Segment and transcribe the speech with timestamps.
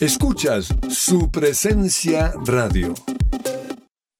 [0.00, 2.94] Escuchas su presencia radio.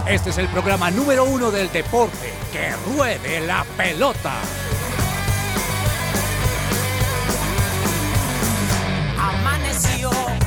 [0.09, 2.33] Este es el programa número uno del deporte.
[2.51, 4.33] Que ruede la pelota.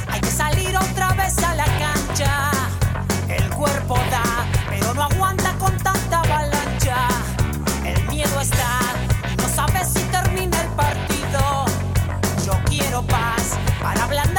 [0.09, 2.51] Hay que salir otra vez a la cancha.
[3.29, 7.07] El cuerpo da, pero no aguanta con tanta avalancha.
[7.85, 8.81] El miedo está
[9.37, 11.65] no sabes si termina el partido.
[12.45, 14.30] Yo quiero paz para ablandar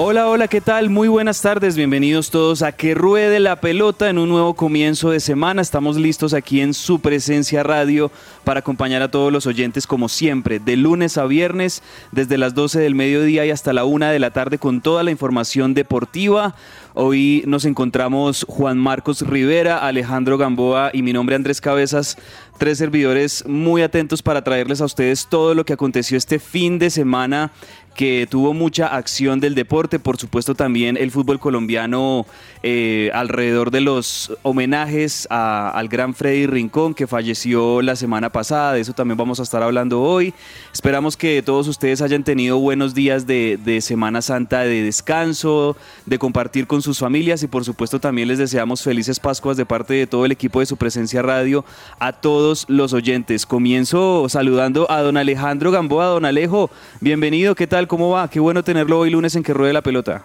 [0.00, 0.90] Hola, hola, ¿qué tal?
[0.90, 5.18] Muy buenas tardes, bienvenidos todos a Que Ruede la Pelota en un nuevo comienzo de
[5.18, 5.60] semana.
[5.60, 8.12] Estamos listos aquí en su presencia radio
[8.44, 11.82] para acompañar a todos los oyentes como siempre, de lunes a viernes,
[12.12, 15.10] desde las 12 del mediodía y hasta la 1 de la tarde con toda la
[15.10, 16.54] información deportiva.
[16.94, 22.18] Hoy nos encontramos Juan Marcos Rivera, Alejandro Gamboa y mi nombre Andrés Cabezas,
[22.56, 26.90] tres servidores muy atentos para traerles a ustedes todo lo que aconteció este fin de
[26.90, 27.50] semana
[27.98, 32.26] que tuvo mucha acción del deporte, por supuesto también el fútbol colombiano
[32.62, 38.74] eh, alrededor de los homenajes a- al gran Freddy Rincón que falleció la semana pasada,
[38.74, 40.32] de eso también vamos a estar hablando hoy.
[40.72, 45.76] Esperamos que todos ustedes hayan tenido buenos días de, de Semana Santa de descanso,
[46.06, 49.94] de compartir con sus familias y por supuesto también les deseamos felices Pascuas de parte
[49.94, 51.64] de todo el equipo de su presencia radio
[51.98, 53.44] a todos los oyentes.
[53.44, 57.87] Comienzo saludando a don Alejandro Gamboa, don Alejo, bienvenido, ¿qué tal?
[57.88, 58.28] ¿Cómo va?
[58.30, 60.22] Qué bueno tenerlo hoy lunes en que ruede la pelota.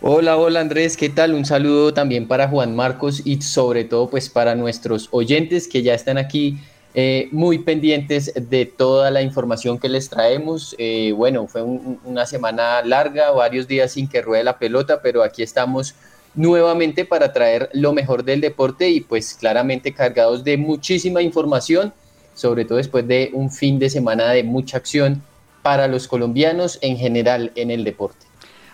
[0.00, 1.34] Hola, hola Andrés, ¿qué tal?
[1.34, 5.92] Un saludo también para Juan Marcos y sobre todo pues para nuestros oyentes que ya
[5.92, 6.56] están aquí
[6.94, 10.74] eh, muy pendientes de toda la información que les traemos.
[10.78, 15.22] Eh, bueno, fue un- una semana larga, varios días sin que ruede la pelota, pero
[15.22, 15.94] aquí estamos
[16.34, 21.92] nuevamente para traer lo mejor del deporte y pues claramente cargados de muchísima información,
[22.34, 25.22] sobre todo después de un fin de semana de mucha acción
[25.62, 28.26] para los colombianos en general en el deporte.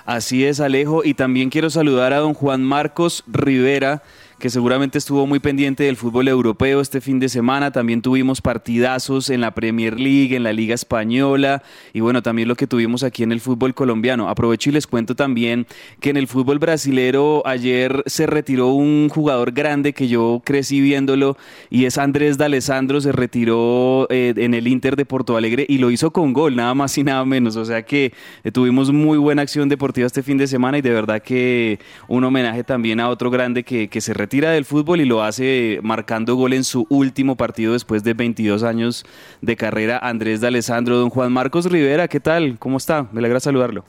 [0.04, 1.04] Así es, Alejo.
[1.04, 4.02] Y también quiero saludar a don Juan Marcos Rivera
[4.38, 7.70] que seguramente estuvo muy pendiente del fútbol europeo este fin de semana.
[7.70, 11.62] También tuvimos partidazos en la Premier League, en la Liga Española
[11.94, 14.28] y bueno, también lo que tuvimos aquí en el fútbol colombiano.
[14.28, 15.66] Aprovecho y les cuento también
[16.00, 21.38] que en el fútbol brasilero ayer se retiró un jugador grande que yo crecí viéndolo
[21.70, 25.90] y es Andrés D'Alessandro, se retiró eh, en el Inter de Porto Alegre y lo
[25.90, 27.56] hizo con gol, nada más y nada menos.
[27.56, 28.12] O sea que
[28.44, 32.22] eh, tuvimos muy buena acción deportiva este fin de semana y de verdad que un
[32.22, 35.78] homenaje también a otro grande que, que se retiró retira del fútbol y lo hace
[35.84, 39.04] marcando gol en su último partido después de 22 años
[39.40, 40.00] de carrera.
[40.02, 42.58] Andrés de Alessandro, don Juan Marcos Rivera, ¿qué tal?
[42.58, 43.06] ¿Cómo está?
[43.12, 43.84] Me alegra saludarlo.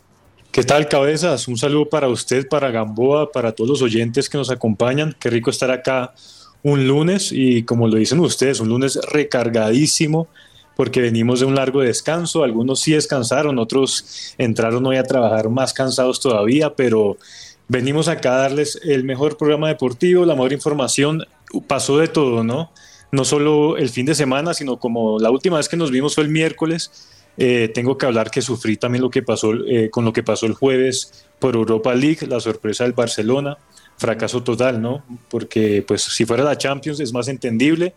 [0.52, 1.48] ¿Qué tal, cabezas?
[1.48, 5.16] Un saludo para usted, para Gamboa, para todos los oyentes que nos acompañan.
[5.20, 6.14] Qué rico estar acá
[6.62, 10.28] un lunes y como lo dicen ustedes, un lunes recargadísimo
[10.76, 12.44] porque venimos de un largo descanso.
[12.44, 17.18] Algunos sí descansaron, otros entraron hoy a trabajar más cansados todavía, pero
[17.68, 21.26] venimos acá a darles el mejor programa deportivo, la mejor información.
[21.68, 22.72] Pasó de todo, ¿no?
[23.12, 26.24] No solo el fin de semana, sino como la última vez que nos vimos fue
[26.24, 26.92] el miércoles.
[27.38, 30.48] Eh, tengo que hablar que sufrí también lo que pasó eh, con lo que pasó
[30.48, 33.58] el jueves por Europa League, la sorpresa del Barcelona,
[33.98, 35.04] fracaso total, ¿no?
[35.30, 37.94] Porque pues si fuera la Champions es más entendible,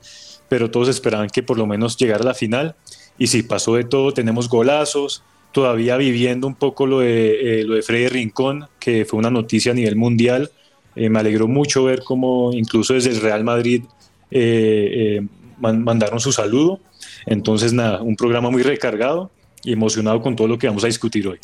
[0.48, 2.76] pero todos esperaban que por lo menos llegara a la final.
[3.18, 7.74] Y si pasó de todo, tenemos golazos, todavía viviendo un poco lo de, eh, lo
[7.74, 10.50] de Freddy Rincón, que fue una noticia a nivel mundial.
[10.96, 13.84] Eh, me alegró mucho ver cómo incluso desde el Real Madrid
[14.30, 15.20] eh,
[15.58, 16.80] mandaron su saludo.
[17.26, 19.30] Entonces, nada, un programa muy recargado
[19.62, 21.38] y emocionado con todo lo que vamos a discutir hoy.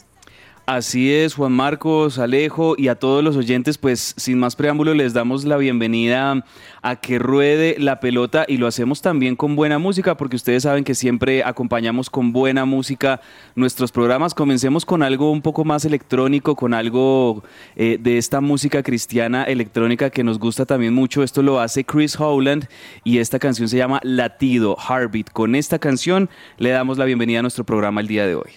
[0.66, 5.12] Así es, Juan Marcos, Alejo y a todos los oyentes, pues sin más preámbulo les
[5.12, 6.44] damos la bienvenida
[6.82, 10.82] a que ruede la pelota y lo hacemos también con buena música, porque ustedes saben
[10.82, 13.20] que siempre acompañamos con buena música
[13.54, 14.34] nuestros programas.
[14.34, 17.44] Comencemos con algo un poco más electrónico, con algo
[17.76, 21.22] eh, de esta música cristiana electrónica que nos gusta también mucho.
[21.22, 22.66] Esto lo hace Chris Howland
[23.04, 25.30] y esta canción se llama Latido, Heartbeat.
[25.30, 26.28] Con esta canción
[26.58, 28.50] le damos la bienvenida a nuestro programa el día de hoy.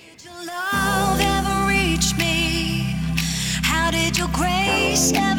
[5.00, 5.39] wish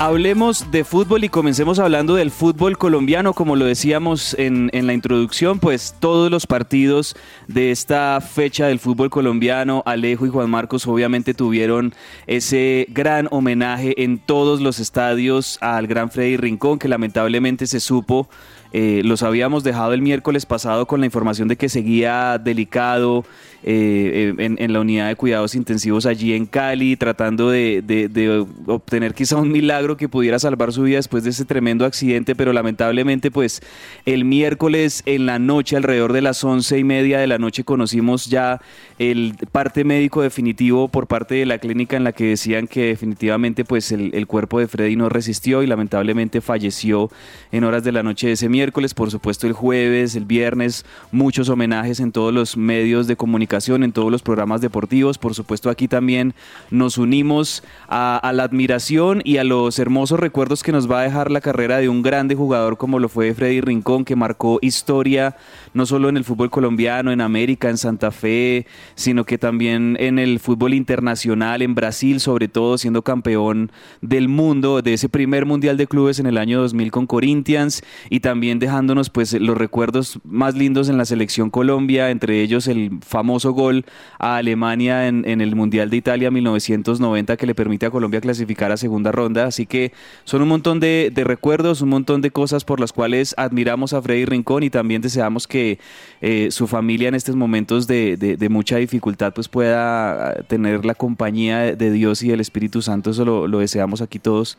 [0.00, 4.94] Hablemos de fútbol y comencemos hablando del fútbol colombiano, como lo decíamos en, en, la
[4.94, 7.16] introducción, pues todos los partidos
[7.48, 11.94] de esta fecha del fútbol colombiano, Alejo y Juan Marcos obviamente tuvieron
[12.28, 18.28] ese gran homenaje en todos los estadios al gran Freddy Rincón, que lamentablemente se supo
[18.72, 23.24] eh, los habíamos dejado el miércoles pasado con la información de que seguía delicado
[23.64, 29.50] eh, en, la unidad de cuidados intensivos allí en Cali, tratando de, obtener quizá un
[29.50, 33.60] milagro que pudiera salvar su vida después de ese tremendo accidente, pero lamentablemente pues
[34.06, 38.26] el miércoles en la noche, alrededor de las once y media de la noche, conocimos
[38.26, 38.60] ya
[38.98, 43.64] el parte médico definitivo por parte de la clínica en la que decían que definitivamente
[43.64, 47.10] pues el cuerpo de Freddy no resistió y lamentablemente falleció
[47.52, 51.48] en horas de la noche de ese miércoles, por supuesto el jueves, el viernes, muchos
[51.48, 55.88] homenajes en todos los medios de comunicación, en todos los programas deportivos, por supuesto aquí
[55.88, 56.34] también
[56.70, 61.30] nos unimos a, la admiración y a los hermosos recuerdos que nos va a dejar
[61.30, 65.36] la carrera de un grande jugador como lo fue Freddy Rincón, que marcó historia
[65.72, 70.18] no solo en el fútbol colombiano, en América, en Santa Fe, sino que también en
[70.18, 75.76] el fútbol internacional, en Brasil sobre todo, siendo campeón del mundo de ese primer Mundial
[75.78, 80.54] de Clubes en el año 2000 con Corinthians y también dejándonos pues los recuerdos más
[80.54, 83.84] lindos en la selección Colombia, entre ellos el famoso gol
[84.18, 88.76] a Alemania en, el Mundial de Italia 1990 que le permite a Colombia clasificar a
[88.76, 89.46] segunda ronda.
[89.46, 89.92] Así que
[90.24, 94.24] son un montón de, recuerdos, un montón de cosas por las cuales admiramos a Freddy
[94.24, 95.78] Rincón y también deseamos que
[96.20, 101.90] eh, su familia en estos momentos de, mucha dificultad pues pueda tener la compañía de
[101.90, 103.10] Dios y del Espíritu Santo.
[103.10, 104.58] Eso lo deseamos aquí todos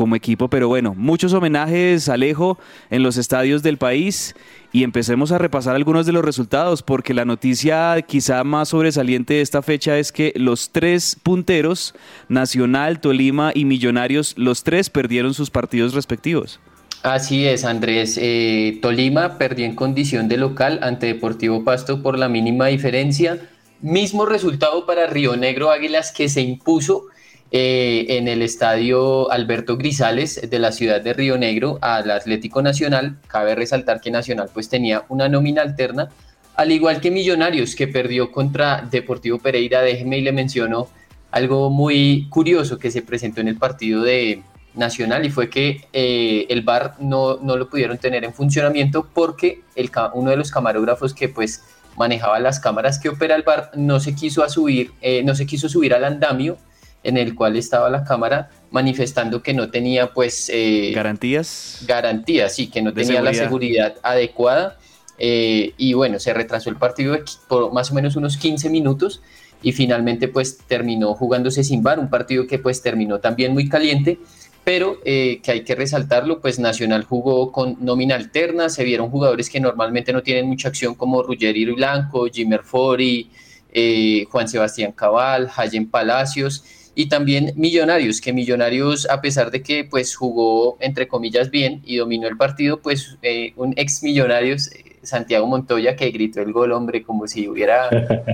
[0.00, 0.48] como equipo.
[0.48, 2.58] Pero bueno, muchos homenajes, Alejo,
[2.90, 4.34] en los estadios del país.
[4.72, 9.40] Y empecemos a repasar algunos de los resultados, porque la noticia quizá más sobresaliente de
[9.40, 11.94] esta fecha es que los tres punteros,
[12.28, 16.60] Nacional, Tolima y Millonarios, los tres perdieron sus partidos respectivos.
[17.02, 18.18] Así es, Andrés.
[18.20, 23.38] Eh, Tolima perdió en condición de local ante Deportivo Pasto por la mínima diferencia.
[23.80, 27.06] Mismo resultado para Río Negro Águilas que se impuso
[27.52, 33.16] eh, en el estadio Alberto Grisales de la ciudad de Río Negro al Atlético Nacional.
[33.26, 36.10] Cabe resaltar que Nacional pues tenía una nómina alterna,
[36.54, 39.82] al igual que Millonarios que perdió contra Deportivo Pereira.
[39.82, 40.88] Déjeme y le menciono
[41.30, 44.42] algo muy curioso que se presentó en el partido de
[44.74, 49.62] Nacional y fue que eh, el VAR no, no lo pudieron tener en funcionamiento porque
[49.74, 51.64] el, uno de los camarógrafos que pues
[51.96, 55.68] manejaba las cámaras que opera el VAR no se quiso subir, eh, no se quiso
[55.68, 56.56] subir al andamio
[57.02, 62.68] en el cual estaba la cámara manifestando que no tenía pues eh, garantías garantías sí
[62.68, 63.96] que no tenía la seguridad.
[64.02, 64.78] adecuada
[65.18, 67.16] eh, y bueno se retrasó el partido
[67.48, 69.22] por más o menos unos 15 minutos
[69.62, 74.18] y finalmente pues terminó jugándose sin bar un partido que pues terminó también muy caliente
[74.62, 79.48] pero eh, que hay que resaltarlo, pues Nacional jugó con nómina alterna, se vieron jugadores
[79.48, 83.30] que normalmente no tienen mucha acción como Ruggeri Blanco, Jimmer Fori,
[83.72, 86.64] eh, Juan Sebastián Cabal, Jayen Palacios
[87.00, 91.96] y también Millonarios, que Millonarios a pesar de que pues jugó entre comillas bien y
[91.96, 96.72] dominó el partido, pues eh, un ex Millonarios, eh, Santiago Montoya, que gritó el gol,
[96.72, 97.88] hombre, como si hubiera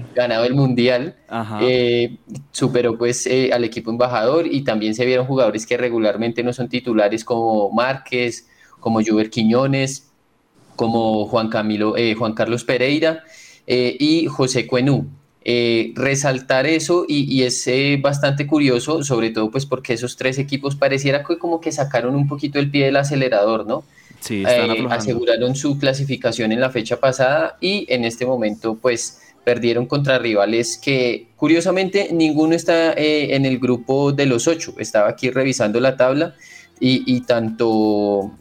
[0.16, 1.14] ganado el Mundial,
[1.60, 2.16] eh,
[2.50, 6.68] superó pues eh, al equipo embajador y también se vieron jugadores que regularmente no son
[6.68, 8.48] titulares como Márquez,
[8.80, 10.10] como Juber Quiñones,
[10.74, 13.22] como Juan, Camilo, eh, Juan Carlos Pereira
[13.66, 15.08] eh, y José Cuenú.
[15.48, 20.38] Eh, resaltar eso y, y es eh, bastante curioso, sobre todo pues porque esos tres
[20.38, 23.84] equipos pareciera que como que sacaron un poquito el pie del acelerador, ¿no?
[24.18, 29.20] Sí, están Eh, aseguraron su clasificación en la fecha pasada y en este momento pues
[29.44, 34.74] perdieron contra rivales que curiosamente ninguno está eh, en el grupo de los ocho.
[34.78, 36.34] Estaba aquí revisando la tabla
[36.80, 38.32] y, y tanto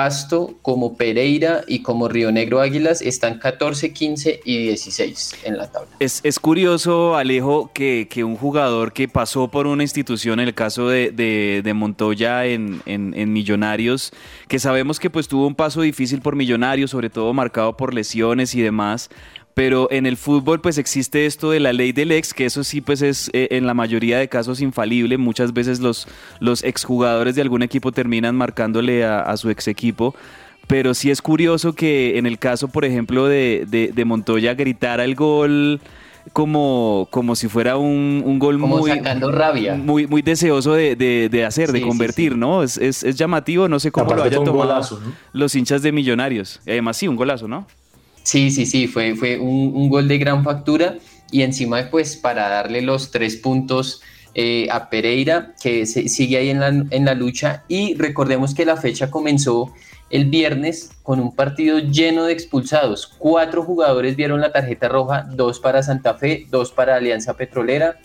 [0.00, 5.70] Pasto como Pereira y como Río Negro Águilas están 14, 15 y 16 en la
[5.70, 5.90] tabla.
[6.00, 10.54] Es, es curioso, Alejo, que, que un jugador que pasó por una institución, en el
[10.54, 14.10] caso de, de- Montoya en, en- en Millonarios,
[14.48, 18.54] que sabemos que pues tuvo un paso difícil por Millonarios, sobre todo marcado por lesiones
[18.54, 19.10] y demás,
[19.54, 22.80] pero en el fútbol pues existe esto de la ley del ex, que eso sí
[22.80, 26.06] pues es eh, en la mayoría de casos infalible, muchas veces los,
[26.38, 30.14] los exjugadores de algún equipo terminan marcándole a, a su ex equipo.
[30.66, 35.04] Pero sí es curioso que en el caso, por ejemplo, de, de- de Montoya gritara
[35.04, 35.80] el gol
[36.32, 39.74] como, como si fuera un, un gol Como muy, sacando rabia.
[39.74, 42.62] muy, muy deseoso de, de- de hacer, de Sí, sí, convertir, ¿no?
[42.62, 45.12] Es, es- es llamativo, no sé cómo lo Aparte haya fue un tomado golazo, ¿no?
[45.32, 46.60] los hinchas de Millonarios.
[46.66, 47.66] Además sí, un golazo, ¿no?
[48.22, 50.98] Sí, sí, sí, fue, fue un, gol de gran factura
[51.32, 54.02] y encima pues para darle los tres puntos
[54.34, 58.64] eh, a Pereira que se- sigue ahí en la, en la lucha y recordemos que
[58.64, 59.72] la fecha comenzó
[60.10, 63.06] el viernes con un partido lleno de expulsados.
[63.18, 67.98] Cuatro jugadores vieron la tarjeta roja, dos para Santa Fe, dos para Alianza Petrolera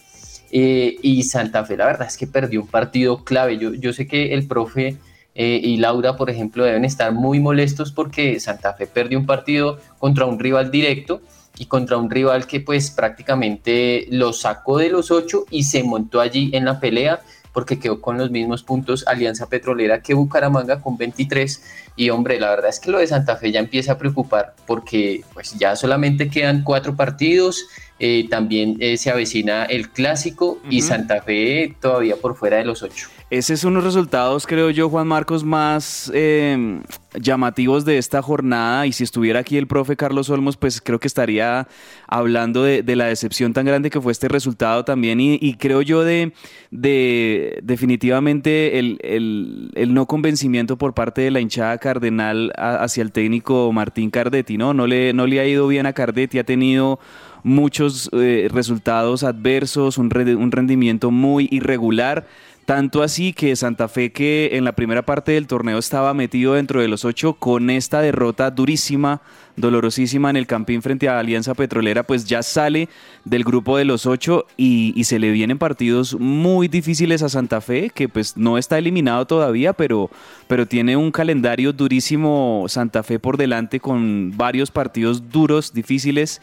[0.52, 3.58] eh, y Santa Fe la verdad es que perdió un partido clave.
[3.58, 4.98] Yo, yo sé que el profe
[5.36, 9.80] eh, y Laura, por ejemplo, deben estar muy molestos porque Santa Fe perdió un partido
[10.00, 11.22] contra un rival directo
[11.58, 16.22] y contra un rival que pues prácticamente lo sacó de los ocho y se montó
[16.22, 20.98] allí en la pelea porque quedó con los mismos puntos Alianza Petrolera que Bucaramanga con
[20.98, 21.64] 23
[21.96, 25.24] y hombre, la verdad es que lo de Santa Fe ya empieza a preocupar porque
[25.34, 27.66] pues ya solamente quedan cuatro partidos,
[28.00, 30.82] eh, también eh, se avecina el clásico y.
[30.82, 33.08] Santa Fe todavía por fuera de los ocho.
[33.32, 36.80] Ese es uno de los resultados, creo yo, Juan Marcos, más eh,
[37.20, 38.86] llamativos de esta jornada.
[38.86, 41.68] Y si estuviera aquí el profe Carlos Olmos, pues creo que estaría
[42.08, 45.20] hablando de, la decepción tan grande que fue este resultado también.
[45.20, 46.34] Y, y creo yo de,
[46.70, 53.72] de definitivamente el no convencimiento por parte de la hinchada cardenal a- hacia el técnico
[53.74, 54.76] Martín Cardetti, ¿no?
[54.76, 57.00] No le, no le ha ido bien a Cardetti, ha tenido
[57.42, 62.28] muchos eh, resultados adversos, un, re- un rendimiento muy irregular.
[62.66, 66.82] Tanto así que Santa Fe, que en la primera parte del torneo estaba metido dentro
[66.82, 69.22] de los ocho, con esta derrota durísima,
[69.56, 72.90] dolorosísima en el Campín frente a Alianza Petrolera, pues ya sale
[73.24, 77.92] del grupo de los ocho y, se le vienen partidos muy difíciles a Santa Fe,
[77.94, 80.10] que pues no está eliminado todavía, pero,
[80.48, 86.42] pero tiene un calendario durísimo Santa Fe por delante con varios partidos duros, difíciles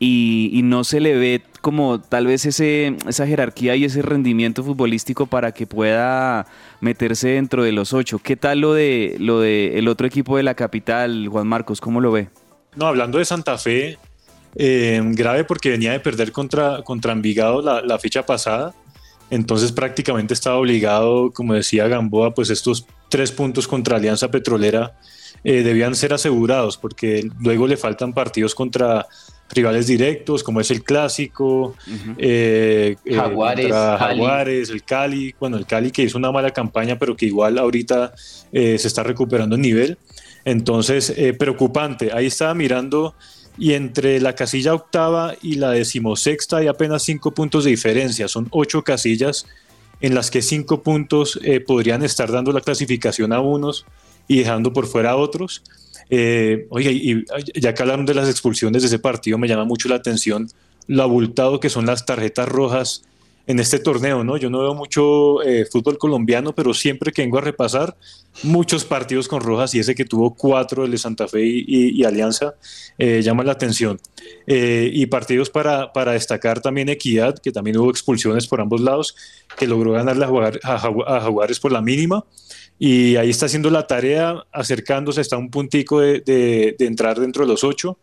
[0.00, 5.26] y, no se le ve como tal vez ese, esa jerarquía y ese rendimiento futbolístico
[5.26, 6.46] para que pueda
[6.80, 8.18] meterse dentro de los ocho.
[8.18, 11.80] ¿Qué tal lo de lo de el otro equipo de la capital, Juan Marcos?
[11.80, 12.28] ¿Cómo lo ve?
[12.78, 13.98] No, hablando de Santa Fe,
[14.54, 18.74] eh, grave porque venía de perder contra, contra Envigado la, la fecha pasada.
[19.30, 24.94] Entonces prácticamente estaba obligado, como decía Gamboa, pues estos tres puntos contra Alianza Petrolera
[25.44, 29.06] eh, debían ser asegurados porque luego le faltan partidos contra
[29.50, 31.74] rivales directos, como es el clásico,
[32.18, 37.16] eh, eh, Jaguares, Jaguares, el Cali, bueno, el Cali que hizo una mala campaña, pero
[37.16, 38.12] que igual ahorita
[38.52, 39.98] se está recuperando en nivel.
[40.44, 42.10] Entonces, preocupante.
[42.12, 43.14] Ahí estaba mirando
[43.58, 48.28] y entre la casilla octava y la decimosexta hay apenas cinco puntos de diferencia.
[48.28, 49.46] Son ocho casillas
[50.00, 53.84] en las que cinco puntos podrían estar dando la clasificación a unos
[54.28, 55.62] y dejando por fuera a otros.
[56.10, 59.88] Eh, oiga, y ya que hablaron de las expulsiones de ese partido, me llama mucho
[59.88, 60.48] la atención
[60.86, 63.02] lo abultado que son las tarjetas rojas
[63.48, 64.36] en este torneo, ¿no?
[64.36, 67.96] Yo no veo mucho eh, fútbol colombiano, pero siempre que vengo a repasar,
[68.44, 72.54] muchos partidos con rojas y ese que tuvo cuatro, el de Santa Fe y, Alianza,
[72.98, 73.98] eh, llama la atención.
[74.46, 79.16] y partidos para, para, destacar también Equidad, que también hubo expulsiones por ambos lados,
[79.58, 80.24] que logró ganarle
[80.62, 82.24] a, Jaguares por la mínima
[82.78, 87.64] y ahí está haciendo la tarea, acercándose hasta un puntico de, entrar dentro de los
[87.64, 87.98] ocho.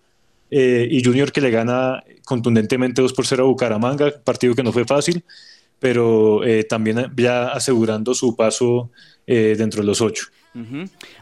[0.51, 4.71] Eh, y Junior que le gana contundentemente 2 por 0 a Bucaramanga, partido que no
[4.71, 5.23] fue fácil,
[5.79, 8.89] pero eh, también ya asegurando su paso
[9.27, 10.27] eh, dentro de los ocho.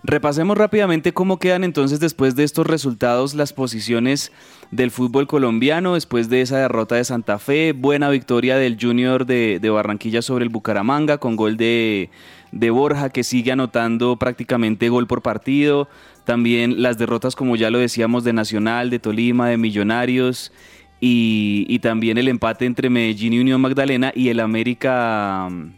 [0.03, 4.31] Repasemos rápidamente cómo quedan entonces después de estos resultados las posiciones
[4.69, 9.69] del fútbol colombiano, después de esa derrota de Santa Fe, buena victoria del Junior de
[9.71, 12.11] Barranquilla sobre el Bucaramanga con gol de,
[12.53, 15.89] de Borja, que sigue anotando prácticamente gol por partido.
[16.25, 20.51] También las derrotas, como ya lo decíamos, de Nacional, de Tolima, de Millonarios.
[20.99, 25.71] Y, también el empate entre Medellín y Unión Magdalena y el América mm,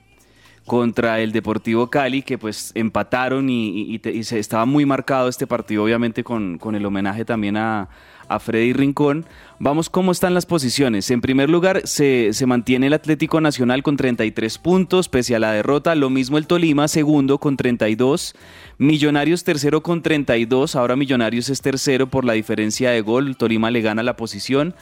[0.68, 6.24] contra el Deportivo Cali, que pues empataron y, se estaba muy marcado este partido, obviamente
[6.24, 7.90] con, con el homenaje también a,
[8.30, 9.26] a Freddy Rincón.
[9.60, 11.10] Vamos cómo están las posiciones.
[11.12, 15.96] En primer lugar, se, mantiene el Atlético Nacional con 33 puntos, pese a la derrota.
[15.96, 18.36] Lo mismo el Tolima, segundo con 32.
[18.78, 20.76] Millonarios tercero con 32.
[20.76, 23.38] Ahora Millonarios es tercero por la diferencia de gol.
[23.38, 24.76] Tolima le gana la posición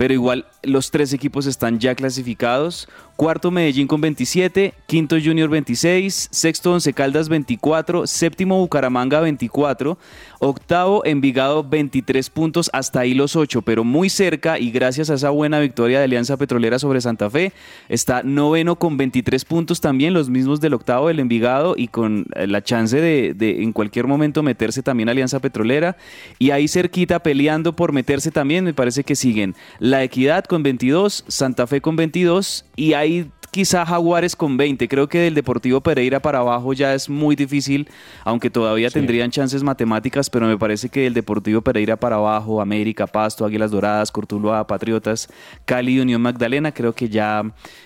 [0.00, 2.88] pero igual los tres equipos están ya clasificados.
[3.20, 9.98] Cuarto Medellín con 27, quinto Junior 26, sexto Once Caldas 24, séptimo Bucaramanga 24,
[10.38, 15.28] octavo Envigado 23 puntos, hasta ahí los ocho, pero muy cerca y gracias a esa
[15.28, 17.52] buena victoria de Alianza Petrolera sobre Santa Fe,
[17.90, 22.46] está noveno con 23 puntos también, los mismos del octavo del Envigado y con eh,
[22.46, 25.98] la chance de, en cualquier momento meterse también Alianza Petrolera
[26.38, 31.26] y ahí cerquita peleando por meterse también, me parece que siguen la Equidad con 22,
[31.28, 32.94] Santa Fe con 22 y
[33.50, 34.88] quizá Jaguares con 20.
[34.88, 37.88] Creo que del Deportivo Pereira para abajo ya es muy difícil,
[38.24, 43.06] aunque todavía tendrían chances matemáticas, pero me parece que del Deportivo Pereira para abajo, América,
[43.06, 45.28] Pasto, Águilas Doradas, Cortuluá, Patriotas,
[45.64, 47.42] Cali, Unión Magdalena, creo que ya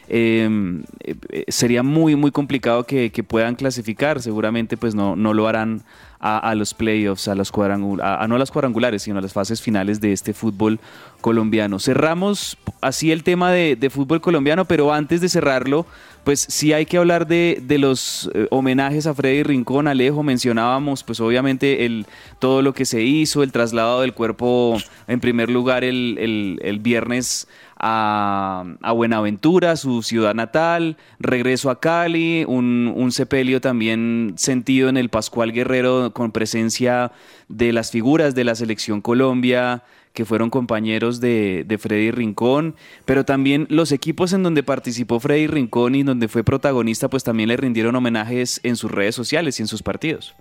[0.09, 4.21] em, eh, sería muy, muy complicado que, puedan clasificar.
[4.21, 5.83] Seguramente pues no, no lo harán
[6.20, 10.00] a, los playoffs, a, los a, no a las cuadrangulares, sino a las fases finales
[10.00, 10.81] de este fútbol
[11.20, 11.79] colombiano.
[11.79, 15.87] Cerramos así el tema de, fútbol colombiano, pero antes de cerrarlo,
[16.24, 21.20] pues sí hay que hablar de, los eh, homenajes a Freddy Rincón, Alejo, mencionábamos pues
[21.20, 22.07] obviamente el,
[22.38, 27.46] todo lo que se hizo, el traslado del cuerpo en primer lugar el viernes
[27.87, 35.53] a, Buenaventura, su ciudad natal, regreso a Cali, un, sepelio también sentido en el Pascual
[35.53, 37.12] Guerrero con presencia
[37.49, 39.83] de las figuras de la selección Colombia
[40.14, 45.49] que fueron compañeros de, de, Freddy Rincón, pero también los equipos en donde participó Freddy
[45.49, 49.62] Rincón y donde fue protagonista, pues también le rindieron homenajes en sus redes sociales y
[49.62, 50.35] en sus partidos.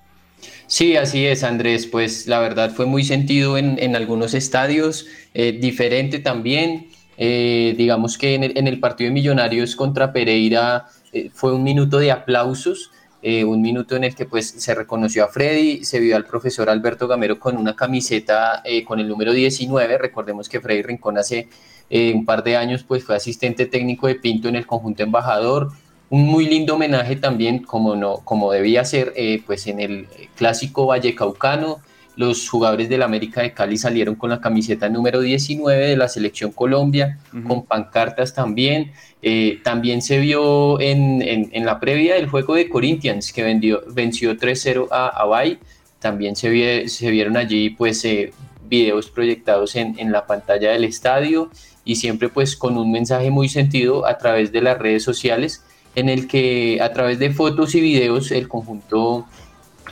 [0.68, 1.88] Sí, así es, Andrés.
[1.88, 6.88] Pues la verdad fue muy sentido en, algunos estadios, eh, diferente también.
[7.18, 12.12] Eh, digamos que en el, partido de Millonarios contra Pereira eh, fue un minuto de
[12.12, 16.26] aplausos, eh, un minuto en el que pues se reconoció a Freddy, se vio al
[16.26, 21.48] profesor Alberto Gamero con una camiseta con el número 19, recordemos que Freddy Rincón hace
[21.90, 25.70] un par de años pues fue asistente técnico de Pinto en el conjunto embajador,
[26.10, 29.14] un muy lindo homenaje también, como, no, como debía ser,
[29.46, 31.80] pues en el clásico Vallecaucano,
[32.16, 36.52] los jugadores del América de Cali salieron con la camiseta número 19 de la selección
[36.52, 38.92] Colombia, con pancartas también.
[39.22, 44.88] Eh, también se vio en, la previa del juego de Corinthians, que vendió, venció 3-0
[44.92, 45.60] a Abay.
[46.00, 48.32] También se, se vieron allí pues eh,
[48.68, 51.50] videos proyectados en, en la pantalla del estadio
[51.86, 55.64] y siempre pues con un mensaje muy sentido a través de las redes sociales
[55.96, 59.26] en el que a través de fotos y videos el conjunto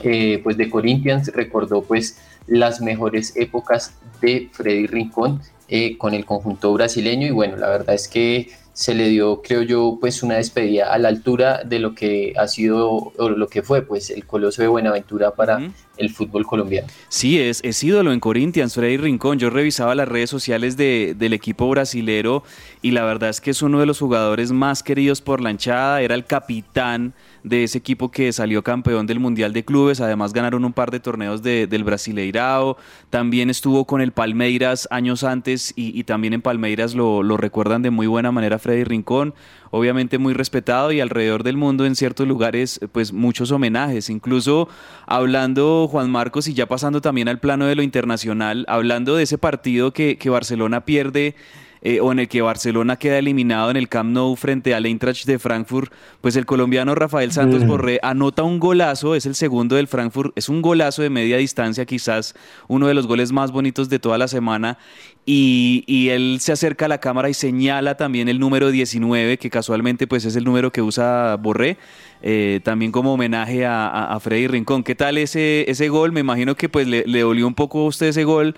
[0.04, 6.26] eh, pues de Corinthians recordó pues las mejores épocas de Freddy Rincón eh, con el
[6.26, 10.36] conjunto brasileño y bueno, la verdad es que se le dio, creo yo, pues una
[10.36, 14.26] despedida a la altura de lo que ha sido o lo que fue pues el
[14.26, 15.60] coloso de Buenaventura para
[15.98, 16.88] el fútbol colombiano.
[17.10, 19.40] Sí, es, es ídolo en Corinthians, Freddy Rincón.
[19.40, 22.44] Yo revisaba las redes sociales de, del equipo brasilero
[22.82, 26.02] y la verdad es que es uno de los jugadores más queridos por la hinchada,
[26.02, 30.66] era el capitán de ese equipo que salió campeón del Mundial de Clubes, además ganaron
[30.66, 32.78] un par de torneos del Brasileirao,
[33.10, 37.90] también estuvo con el Palmeiras años antes y, también en Palmeiras lo, lo, recuerdan de
[37.90, 39.34] muy buena manera Freddy Rincón,
[39.72, 44.68] obviamente muy respetado y alrededor del mundo en ciertos lugares pues muchos homenajes, incluso
[45.06, 49.38] hablando Juan Marcos y ya pasando también al plano de lo internacional, hablando de ese
[49.38, 51.36] partido que, que Barcelona pierde
[51.82, 55.26] eh, o en el que Barcelona queda eliminado en el Camp Nou frente al Eintracht
[55.26, 55.92] de Frankfurt,
[56.22, 57.68] pues el colombiano Rafael Santos mm.
[57.68, 61.86] Borré anota un golazo, es el segundo del Frankfurt, es un golazo de media distancia,
[61.86, 62.36] quizás
[62.68, 64.78] uno de los goles más bonitos de toda la semana,
[65.26, 70.08] y, él se acerca a la cámara y señala también el número 19, que casualmente
[70.08, 71.78] pues es el número que usa Borré,
[72.22, 74.84] eh, también como homenaje a, Freddy Rincón.
[74.84, 76.12] ¿Qué tal ese, ese gol?
[76.12, 78.56] Me imagino que pues le, le dolió un poco a usted ese gol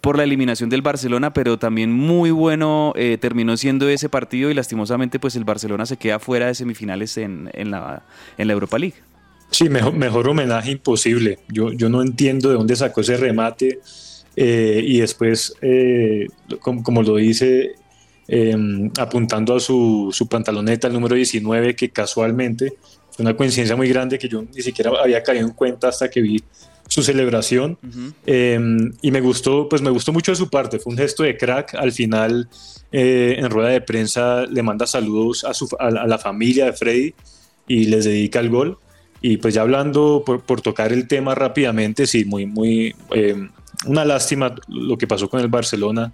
[0.00, 4.54] por la eliminación del Barcelona, pero también muy bueno eh, terminó siendo ese partido y
[4.54, 8.02] lastimosamente pues el Barcelona se queda fuera de semifinales en, en, la,
[8.36, 8.96] en la Europa League.
[9.50, 11.38] Sí, mejor, mejor homenaje imposible.
[11.48, 13.80] Yo, yo no entiendo de dónde sacó ese remate
[14.36, 16.26] eh, y después, eh,
[16.60, 17.72] como, como, lo dice,
[18.28, 22.74] em, apuntando a su, su pantaloneta, el número 19, que casualmente
[23.10, 26.20] fue una coincidencia muy grande que yo ni siquiera había caído en cuenta hasta que
[26.20, 26.42] vi
[26.98, 27.78] su celebración
[28.26, 31.36] em, y me gustó, pues me gustó mucho de su parte, fue un gesto de
[31.36, 32.48] crack, al final
[32.90, 37.14] eh, en rueda de prensa le manda saludos a, su, a, la familia de Freddy
[37.68, 38.78] y les dedica el gol.
[39.20, 43.48] Y pues ya hablando por, por tocar el tema rápidamente, sí, muy, muy, em,
[43.86, 46.12] una lástima lo que pasó con el Barcelona,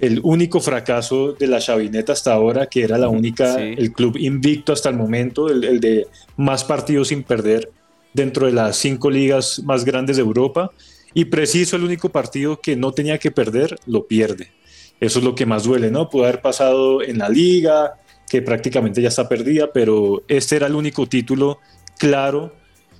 [0.00, 4.72] el único fracaso de la Chavineta hasta ahora, que era la única, el club invicto
[4.72, 7.70] hasta el momento, el, el de más partidos sin perder
[8.14, 10.70] dentro de las cinco ligas más grandes de Europa
[11.12, 14.50] y preciso el único partido que no tenía que perder, lo pierde.
[15.00, 16.08] Eso es lo que más duele, ¿no?
[16.08, 17.94] Pudo haber pasado en la liga,
[18.28, 21.58] que prácticamente ya está perdida, pero este era el único título
[21.98, 22.54] claro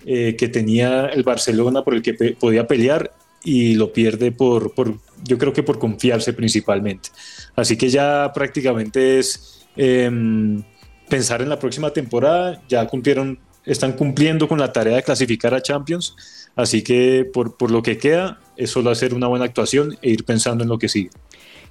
[0.07, 3.11] eh, que tenía el Barcelona por el que podía pelear
[3.43, 7.11] y lo pierde por, por, yo creo que por confiarse principalmente.
[7.57, 10.63] Así que ya prácticamente es em,
[11.09, 15.63] pensar en la próxima temporada, ya cumplieron están cumpliendo con la tarea de clasificar a
[15.63, 16.17] Champions,
[16.57, 20.25] así que por, por lo que queda es solo hacer una buena actuación e ir
[20.25, 21.11] pensando en lo que sigue.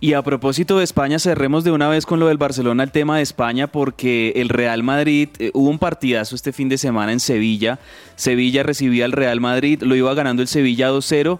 [0.03, 3.15] Y a propósito de España, cerremos de una vez con lo del Barcelona el tema
[3.15, 7.21] de España, porque el Real Madrid, eh, hubo un partidazo este fin de semana en
[7.21, 7.79] Sevilla.
[8.17, 11.39] Sevilla recibía al Real Madrid, lo iba ganando el Sevilla 2-0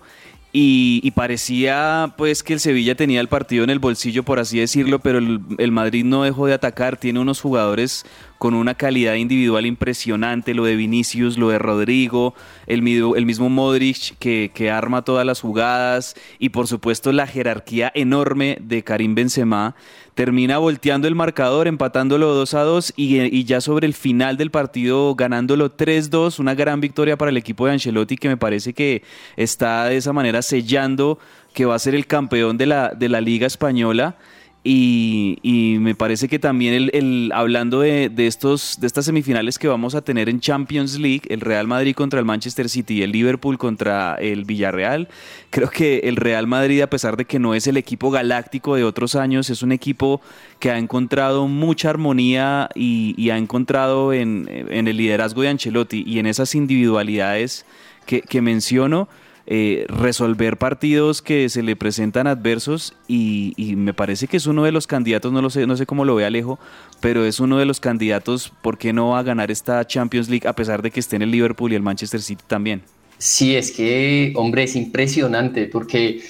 [0.56, 5.00] y, parecía pues que el Sevilla tenía el partido en el bolsillo, por así decirlo,
[5.00, 8.06] pero el, Madrid no dejó de atacar, tiene unos jugadores
[8.38, 12.34] con una calidad individual impresionante, lo de Vinicius, lo de Rodrigo,
[12.68, 18.58] el, el mismo Modric que, arma todas las jugadas y por supuesto la jerarquía enorme
[18.62, 19.76] de Karim Benzema
[20.14, 25.16] termina volteando el marcador, empatándolo 2 a 2 y, ya sobre el final del partido
[25.16, 29.04] ganándolo 3-2, una gran victoria para el equipo de Ancelotti que me parece que
[29.38, 31.20] está de esa manera sellando
[31.54, 34.18] que va a ser el campeón de la, de la Liga Española.
[34.66, 40.02] Y, me parece que también el, hablando de, estos, de estas semifinales que vamos a
[40.02, 44.16] tener en Champions League, el Real Madrid contra el Manchester City y el Liverpool contra
[44.16, 45.10] el Villarreal,
[45.50, 48.86] creo que el Real Madrid, a pesar de que no es el equipo galáctico de
[48.86, 50.22] otros años, es un equipo
[50.60, 56.26] que ha encontrado mucha armonía y, ha encontrado en, el liderazgo de Ancelotti y en
[56.26, 57.66] esas individualidades
[58.06, 59.10] que, que menciono
[59.46, 64.72] eh, resolver partidos que se le presentan adversos y, me parece que es uno de
[64.72, 66.60] los candidatos, no lo sé, no sé cómo lo ve Alejo,
[67.02, 70.48] pero es uno de los candidatos, ¿por qué no va a ganar esta Champions League
[70.48, 72.84] a pesar de que esté en el Liverpool y el Manchester City también?
[73.18, 76.22] Sí, es que, hombre, es impresionante porque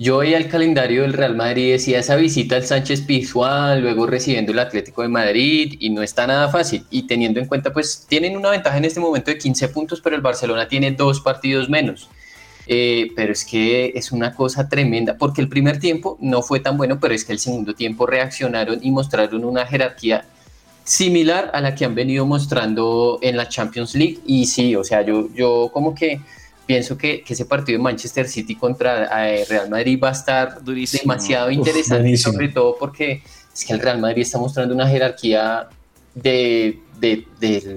[0.00, 4.06] Yo veía el calendario del Real Madrid y decía esa visita al Sánchez Pizjuán, luego
[4.06, 6.84] recibiendo el Atlético de Madrid y no está nada fácil.
[6.88, 10.14] Y teniendo en cuenta, pues tienen una ventaja en este momento de 15 puntos, pero
[10.14, 12.08] el Barcelona tiene dos partidos menos.
[12.70, 16.76] Eh, pero es que es una cosa tremenda, porque el primer tiempo no fue tan
[16.76, 20.26] bueno, pero es que el segundo tiempo reaccionaron y mostraron una jerarquía
[20.84, 24.18] similar a la que han venido mostrando en la Champions League.
[24.26, 26.20] Y sí, o sea, yo, yo como que
[26.66, 31.50] pienso que, ese partido de Manchester City contra eh, Real Madrid va a estar demasiado
[31.50, 33.22] interesante, sobre todo porque
[33.54, 35.68] es que el Real Madrid está mostrando una jerarquía
[36.14, 36.78] de,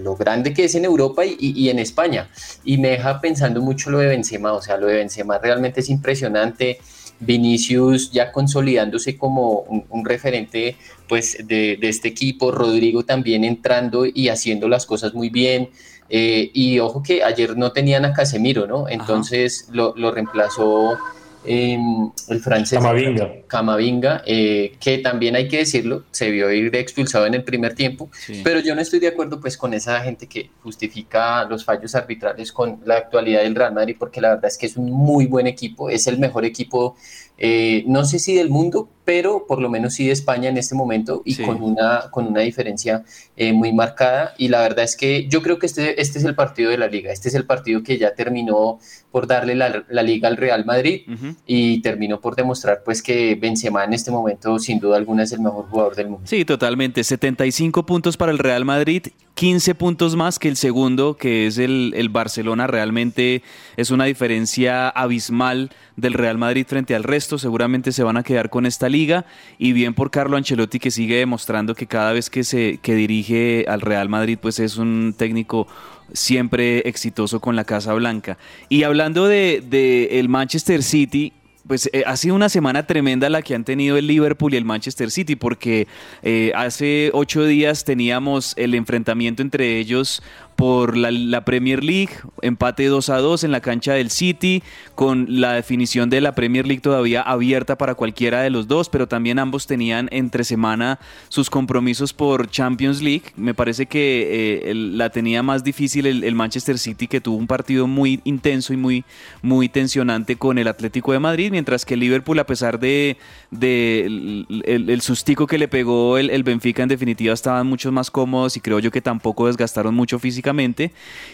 [0.04, 2.30] lo grande que es en Europa y, en España.
[2.64, 5.90] Y me deja pensando mucho lo de Benzema, o sea, lo de Benzema realmente es
[5.90, 6.80] impresionante.
[7.20, 10.76] Vinicius ya consolidándose como un, referente
[11.08, 15.70] pues de, de, este equipo, Rodrigo también entrando y haciendo las cosas muy bien,
[16.14, 18.90] eh, y ojo que ayer no tenían a Casemiro, ¿no?
[18.90, 20.98] Entonces lo, lo, reemplazó
[21.46, 26.80] em, el francés Camavinga, Camavinga eh, que también hay que decirlo, se vio ir de
[26.80, 28.10] expulsado en el primer tiempo,
[28.44, 32.52] pero yo no estoy de acuerdo pues con esa gente que justifica los fallos arbitrales
[32.52, 35.48] con la actualidad del Real Madrid, porque la verdad es que es un muy buen
[35.48, 36.96] equipo, es el mejor equipo,
[37.44, 40.76] eh, no sé si del mundo, pero por lo menos sí de España en este
[40.76, 43.04] momento y con, una, con una diferencia
[43.36, 44.36] eh, muy marcada.
[44.38, 46.88] Y la verdad es que yo creo que este, este es el partido de la
[46.88, 48.80] liga, este es el partido que ya terminó
[49.12, 51.02] por darle la, la liga al Real Madrid
[51.46, 55.42] y terminó por demostrar pues que Benzema en este momento sin duda alguna es el
[55.42, 56.28] mejor jugador del mundo.
[56.28, 61.48] Sí, totalmente, 75 puntos para el Real Madrid, 15 puntos más que el segundo, que
[61.48, 63.42] es el, el Barcelona, realmente
[63.76, 68.50] es una diferencia abismal del Real Madrid frente al resto, seguramente se van a quedar
[68.50, 69.26] con esta liga
[69.58, 73.66] y bien por Carlo Ancelotti que sigue demostrando que cada vez que se que dirige
[73.68, 75.68] al Real Madrid pues es un técnico
[76.14, 78.38] siempre exitoso con la Casa Blanca.
[78.70, 81.34] Y hablando de, el Manchester City,
[81.68, 84.66] pues eh, ha sido una semana tremenda la que han tenido el Liverpool y el
[84.66, 85.88] Manchester City, porque
[86.24, 90.24] eh, hace ocho días teníamos el enfrentamiento entre ellos
[90.62, 92.12] por la, Premier League,
[92.44, 94.62] empate 2 a 2 en la cancha del City,
[94.94, 99.08] con la definición de la Premier League todavía abierta para cualquiera de los dos, pero
[99.08, 103.24] también ambos tenían entre semana sus compromisos por Champions League.
[103.38, 107.88] Me parece que eh, la tenía más difícil el, Manchester City, que tuvo un partido
[107.88, 109.04] muy intenso y muy,
[109.42, 113.18] muy tensionante con el Atlético de Madrid, mientras que el Liverpool, a pesar de,
[113.60, 118.60] el, sustico que le pegó el, el Benfica, en definitiva estaban mucho más cómodos y
[118.60, 120.51] creo yo que tampoco desgastaron mucho físicamente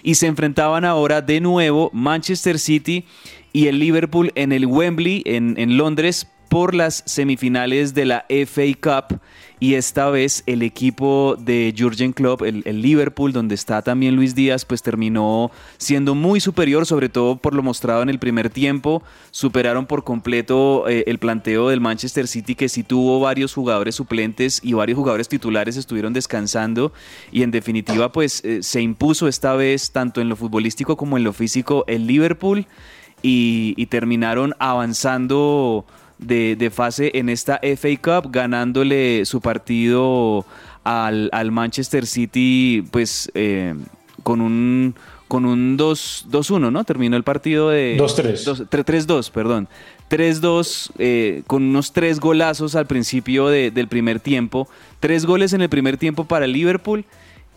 [0.03, 3.05] y se enfrentaban ahora de nuevo Manchester City
[3.53, 9.19] y el Liverpool en el Wembley en, Londres por las semifinales de la FA Cup
[9.59, 14.65] y esta vez el equipo de Jurgen Klopp, el, Liverpool, donde está también Luis Díaz,
[14.65, 19.01] pues terminó siendo muy superior, sobre todo por lo mostrado en el primer tiempo.
[19.31, 24.59] Superaron por completo eh, el planteo del Manchester City, que sí tuvo varios jugadores suplentes
[24.63, 26.93] y varios jugadores titulares estuvieron descansando
[27.31, 31.23] y en definitiva pues eh, se impuso esta vez tanto en lo futbolístico como en
[31.23, 32.67] lo físico el Liverpool
[33.21, 35.85] y, y terminaron avanzando
[36.19, 40.45] de, fase en esta FA Cup, ganándole su partido
[40.83, 43.75] al, Manchester City, pues eh,
[44.23, 44.95] con un
[45.27, 46.83] con un 2-1, ¿no?
[46.85, 47.97] Terminó el partido de...
[47.99, 48.67] 2-3.
[48.69, 49.67] 3-2, perdón.
[50.09, 54.69] 3-2, eh, con unos tres golazos al principio del primer tiempo.
[55.01, 57.03] Tres goles en el primer tiempo para el Liverpool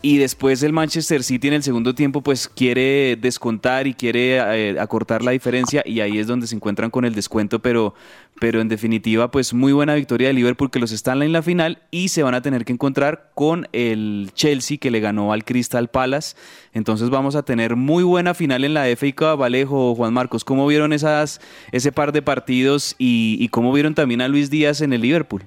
[0.02, 4.80] y después el Manchester City en el segundo tiempo pues quiere descontar y quiere eh,
[4.80, 7.94] acortar la diferencia y ahí es donde se encuentran con el descuento, pero,
[8.40, 11.82] pero en definitiva pues muy buena victoria de Liverpool que los están en la final
[11.90, 15.88] y se van a tener que encontrar con el Chelsea que le ganó al Crystal
[15.88, 16.34] Palace.
[16.72, 20.44] Entonces vamos a tener muy buena final en la FA Valejo, Juan Marcos.
[20.44, 21.40] ¿Cómo vieron esas,
[21.72, 25.44] ese par de partidos y, y cómo vieron también a Luis Díaz en el Liverpool?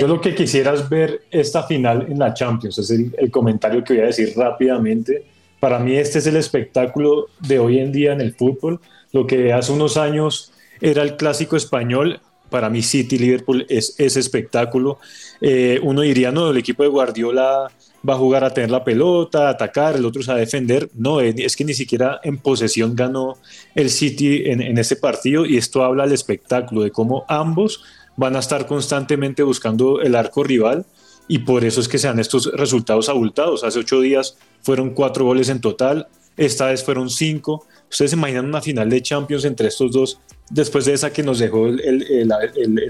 [0.00, 3.94] Yo lo que quisiera es ver esta final en la Champions, es el, comentario que
[3.94, 5.24] voy a decir rápidamente.
[5.60, 8.80] Para mí este es el espectáculo de hoy en día en el fútbol.
[9.12, 14.20] Lo que hace unos años era el clásico español, para mí City Liverpool es ese
[14.20, 14.98] espectáculo.
[15.40, 17.70] Eh, uno diría, no, el equipo de Guardiola
[18.06, 20.90] va a jugar a tener la pelota, a atacar, el otro es a defender.
[20.94, 23.38] No, es que ni siquiera en posesión ganó
[23.74, 27.82] el City en, en este partido y esto habla del espectáculo, de cómo ambos
[28.16, 30.84] van a estar constantemente buscando el arco rival
[31.28, 33.64] y por eso es que se dan estos resultados abultados.
[33.64, 37.66] Hace ocho días fueron cuatro goles en total, esta vez fueron cinco.
[37.90, 40.18] Ustedes se imaginan una final de Champions entre estos dos,
[40.50, 42.32] después de esa que nos dejó el,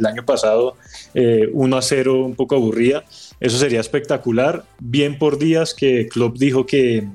[0.07, 0.77] año pasado,
[1.15, 3.05] 1 eh, a 0, un poco aburrida.
[3.39, 4.65] Eso sería espectacular.
[4.81, 7.07] Bien por días que Klopp dijo que,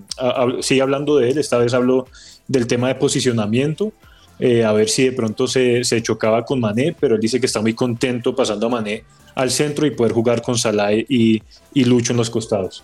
[0.62, 2.08] sigue hablando de él, esta vez habló
[2.48, 3.92] del tema de posicionamiento
[4.40, 7.46] eh, a ver si de pronto se, se, chocaba con Mané, pero él dice que
[7.46, 9.04] está muy contento pasando a Mané
[9.36, 11.42] al centro y poder jugar con Salah y,
[11.74, 12.84] y Lucho en los costados.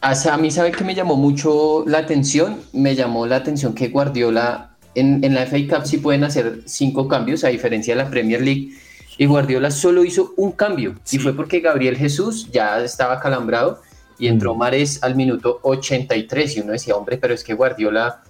[0.00, 2.60] a mí, ¿sabe que me llamó mucho la atención?
[2.72, 7.08] Me llamó la atención que Guardiola en, en la FA Cup sí pueden hacer cinco
[7.08, 8.70] cambios, a diferencia de la Premier League.
[9.16, 13.80] Y Guardiola solo hizo un cambio, y fue porque Gabriel Jesús ya estaba calambrado
[14.18, 14.58] y entró mm.
[14.58, 16.56] Mares al minuto 83.
[16.56, 18.22] Y uno decía, hombre, pero es que Guardiola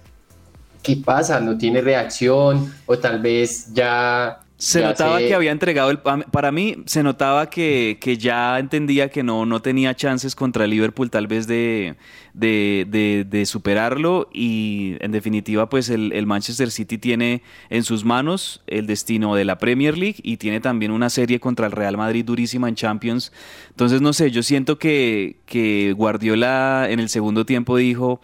[0.81, 1.39] ¿qué pasa?
[1.39, 2.73] ¿No tiene reacción?
[2.85, 4.39] O tal vez ya...
[4.57, 5.99] Se notaba que había entregado el...
[5.99, 11.09] Para mí se notaba que, ya entendía que no, no tenía chances contra el Liverpool
[11.09, 11.95] tal vez de,
[12.33, 18.85] de, superarlo y en definitiva pues el, el, Manchester City tiene en sus manos el
[18.85, 22.67] destino de la Premier League y tiene también una serie contra el Real Madrid durísima
[22.67, 23.31] en Champions.
[23.69, 28.19] Entonces no sé, yo siento que, que Guardiola en el segundo tiempo dijo...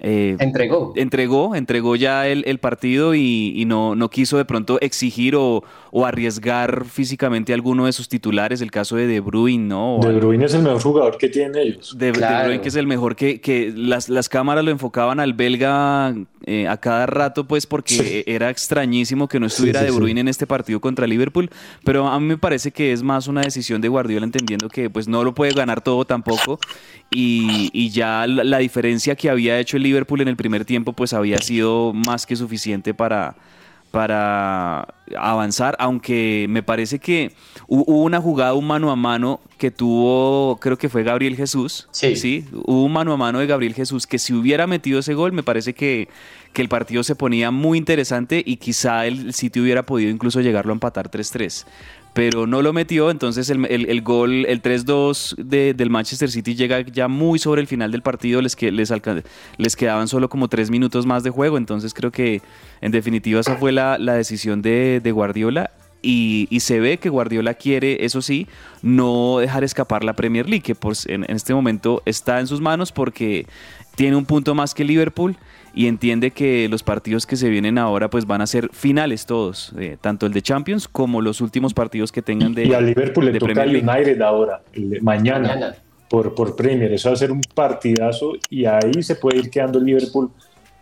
[0.00, 0.92] Eh, entregó.
[0.96, 5.64] Entregó, entregó ya el, partido y, no, no, quiso de pronto exigir o,
[6.06, 10.00] arriesgar físicamente a alguno de sus titulares, el caso de De Bruyne, ¿no?
[10.02, 11.96] de Bruyne es el mejor jugador que tienen ellos.
[11.96, 16.14] De, Bruyne que es el mejor, que, que las, las, cámaras lo enfocaban al belga
[16.46, 20.46] eh, a cada rato, pues porque era extrañísimo que no estuviera De Bruyne en este
[20.46, 21.50] partido contra Liverpool,
[21.84, 25.08] pero a mí me parece que es más una decisión de Guardiola entendiendo que pues
[25.08, 26.58] no lo puede ganar todo tampoco
[27.10, 31.38] y, ya la, diferencia que había hecho el Liverpool en el primer tiempo pues había
[31.38, 33.36] sido más que suficiente para,
[33.90, 37.32] para avanzar, aunque me parece que
[37.66, 41.88] hubo una jugada un mano a mano que tuvo, creo que fue Gabriel Jesús.
[41.90, 42.44] Sí.
[42.52, 45.42] Hubo un mano a mano de Gabriel Jesús que si hubiera metido ese gol, me
[45.42, 46.08] parece que,
[46.52, 50.72] que el partido se ponía muy interesante y quizá el City hubiera podido incluso llegarlo
[50.72, 51.64] a empatar 3-3
[52.12, 56.80] pero no lo metió, entonces el, el, gol, el 3-2 de, del Manchester City llega
[56.80, 58.92] ya muy sobre el final del partido, les, que, les,
[59.56, 62.42] les quedaban solo como tres minutos más de juego, entonces creo que
[62.80, 67.08] en definitiva esa fue la, la decisión de, de Guardiola y, y, se ve que
[67.08, 68.46] Guardiola quiere, eso sí,
[68.82, 73.46] no dejar escapar la Premier League, que en, este momento está en sus manos porque
[73.96, 75.36] tiene un punto más que Liverpool
[75.78, 79.72] y entiende que los partidos que se vienen ahora pues van a ser finales todos,
[79.78, 83.26] eh, tanto el de Champions como los últimos partidos que tengan de Y a Liverpool
[83.26, 84.60] le toca al United ahora,
[85.02, 85.76] mañana,
[86.10, 89.78] Por, por Premier, eso va a ser un partidazo y ahí se puede ir quedando
[89.78, 90.32] el Liverpool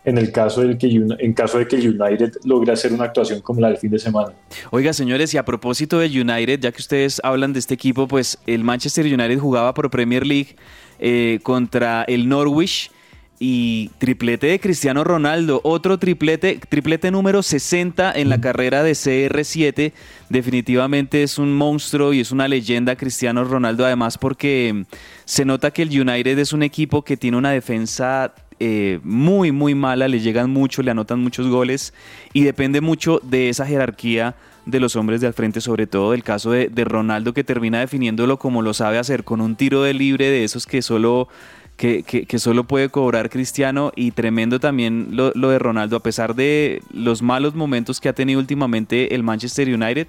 [0.03, 3.41] en el caso, del que, en caso de que el United logre hacer una actuación
[3.41, 4.33] como la del fin de semana.
[4.71, 8.39] Oiga, señores, y a propósito de United, ya que ustedes hablan de este equipo, pues
[8.47, 10.55] el Manchester United jugaba por Premier League
[10.97, 12.89] eh, contra el Norwich
[13.39, 19.93] y triplete de Cristiano Ronaldo, otro triplete, triplete número 60 en la carrera de CR7.
[20.29, 24.85] Definitivamente es un monstruo y es una leyenda Cristiano Ronaldo, además porque
[25.25, 29.75] se nota que el United es un equipo que tiene una defensa eh, muy, muy
[29.75, 31.93] mala, le llegan mucho, le anotan muchos goles
[32.33, 36.23] y depende mucho de esa jerarquía de los hombres de al frente, sobre todo del
[36.23, 39.93] caso de, de Ronaldo que termina definiéndolo como lo sabe hacer, con un tiro de
[39.93, 41.29] libre de esos que solo
[41.77, 46.81] que, que, solo puede cobrar Cristiano y tremendo también lo, de Ronaldo, a pesar de
[46.91, 50.07] los malos momentos que ha tenido últimamente el Manchester United,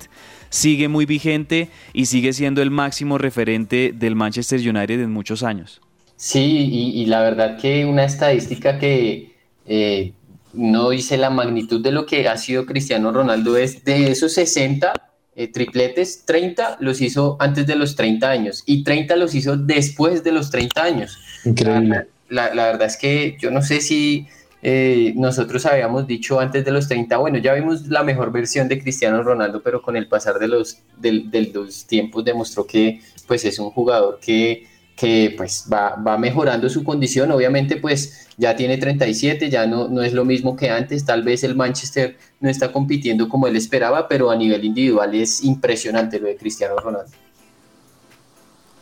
[0.49, 5.83] sigue muy vigente y sigue siendo el máximo referente del Manchester United en muchos años.
[6.17, 10.13] Sí, y, la verdad que una estadística que eh,
[10.55, 14.95] no dice la magnitud de lo que ha sido Cristiano Ronaldo es de esos 60
[15.39, 20.25] eh, tripletes, 30 los hizo antes de los 30 años y 30 los hizo después
[20.25, 21.17] de los 30 años.
[21.45, 22.09] Increíble.
[22.29, 24.27] La, verdad es que yo no sé si
[24.63, 28.83] eh, nosotros habíamos dicho antes de los 30, bueno, ya vimos la mejor versión de
[28.83, 33.61] Cristiano Ronaldo, pero con el pasar de los, de los tiempos demostró que pues es
[33.61, 34.67] un jugador que
[34.99, 40.03] que pues va, va, mejorando su condición, obviamente pues ya tiene 37, ya no, no
[40.03, 44.09] es lo mismo que antes, tal vez el Manchester no está compitiendo como él esperaba,
[44.09, 47.13] pero a nivel individual es impresionante lo de Cristiano Ronaldo.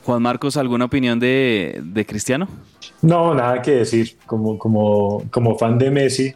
[0.05, 2.49] Juan Marcos, ¿alguna opinión de, de Cristiano?
[3.03, 6.33] No, nada que decir, como, como, como fan de Messi,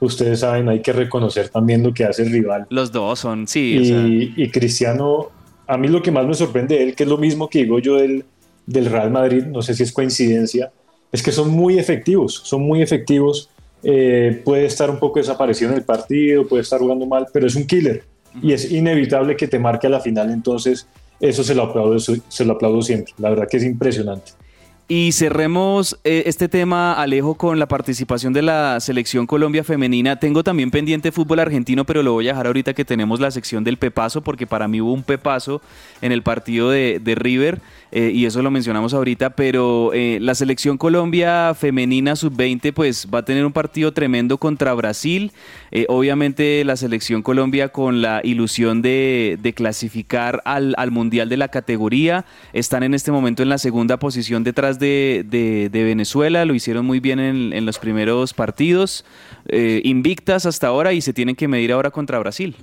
[0.00, 2.66] ustedes saben, hay que reconocer también lo que hace el rival.
[2.70, 3.78] Los dos son, sí.
[4.36, 5.28] Y, y Cristiano,
[5.68, 7.78] a mí lo que más me sorprende de él, que es lo mismo que digo
[7.78, 8.24] yo del
[8.70, 10.70] del Real Madrid, no sé si es coincidencia,
[11.12, 13.50] es que son muy efectivos, son muy efectivos.
[13.82, 17.56] Eh, puede estar un poco desaparecido en el partido, puede estar jugando mal, pero es
[17.56, 18.04] un killer
[18.42, 20.30] y es inevitable que te marque a la final.
[20.30, 20.86] Entonces,
[21.18, 23.12] eso se lo aplaudo, se lo aplaudo siempre.
[23.18, 24.32] La verdad que es impresionante.
[24.92, 30.18] Y cerremos eh, este tema, Alejo, con la participación de la selección Colombia femenina.
[30.18, 33.62] Tengo también pendiente fútbol argentino, pero lo voy a dejar ahorita que tenemos la sección
[33.62, 35.62] del pepazo, porque para mí hubo un pepazo
[36.02, 37.60] en el partido de, de River,
[37.92, 43.20] eh, y eso lo mencionamos ahorita, pero eh, la selección Colombia femenina sub-20 pues va
[43.20, 45.32] a tener un partido tremendo contra Brasil.
[45.72, 51.48] Eh, obviamente la selección Colombia con la ilusión de, clasificar al, al Mundial de la
[51.48, 52.24] categoría.
[52.52, 57.18] Están en este momento en la segunda posición detrás de, Venezuela, lo hicieron muy bien
[57.18, 59.04] en, en los primeros partidos,
[59.82, 62.54] invictas hasta ahora y se tienen que medir ahora contra Brasil.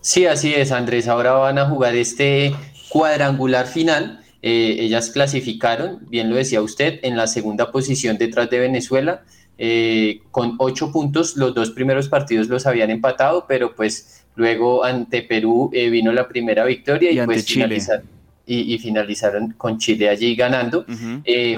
[0.00, 1.06] Sí, así es, Andrés.
[1.06, 2.52] Ahora van a jugar este
[2.88, 4.21] cuadrangular final.
[4.44, 9.22] Eh, ellas clasificaron, bien lo decía usted, en la segunda posición detrás de Venezuela,
[9.56, 11.36] eh, con ocho puntos.
[11.36, 16.26] Los dos primeros partidos los habían empatado, pero pues luego ante Perú eh, vino la
[16.26, 18.04] primera victoria y, pues finalizaron,
[18.44, 20.84] y, y finalizaron con Chile allí ganando.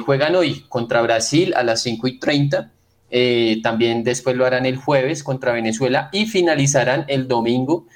[0.05, 2.71] Juegan hoy contra Brasil a las 5 y 30.
[3.11, 7.87] eh, también después lo harán el jueves contra Venezuela y finalizarán el domingo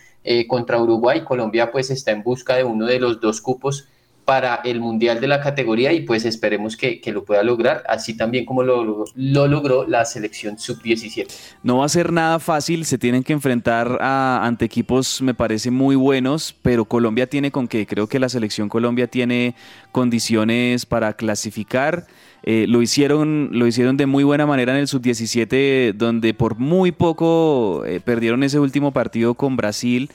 [0.46, 1.22] contra Uruguay.
[1.24, 3.88] Colombia pues está en busca de uno de los dos cupos
[4.28, 8.14] para el Mundial de la categoría y pues esperemos que, que lo pueda lograr, así
[8.14, 11.28] también como lo, lo- lo logró la selección sub-17.
[11.62, 15.70] No va a ser nada fácil, se tienen que enfrentar a- ante equipos, me parece,
[15.70, 19.54] muy buenos, pero Colombia tiene con que, creo que la selección Colombia tiene
[19.92, 22.06] condiciones para clasificar.
[22.44, 26.92] Eh, lo, hicieron, lo hicieron de muy buena manera en el sub-17, donde por muy
[26.92, 30.10] poco eh, perdieron ese último partido con Brasil.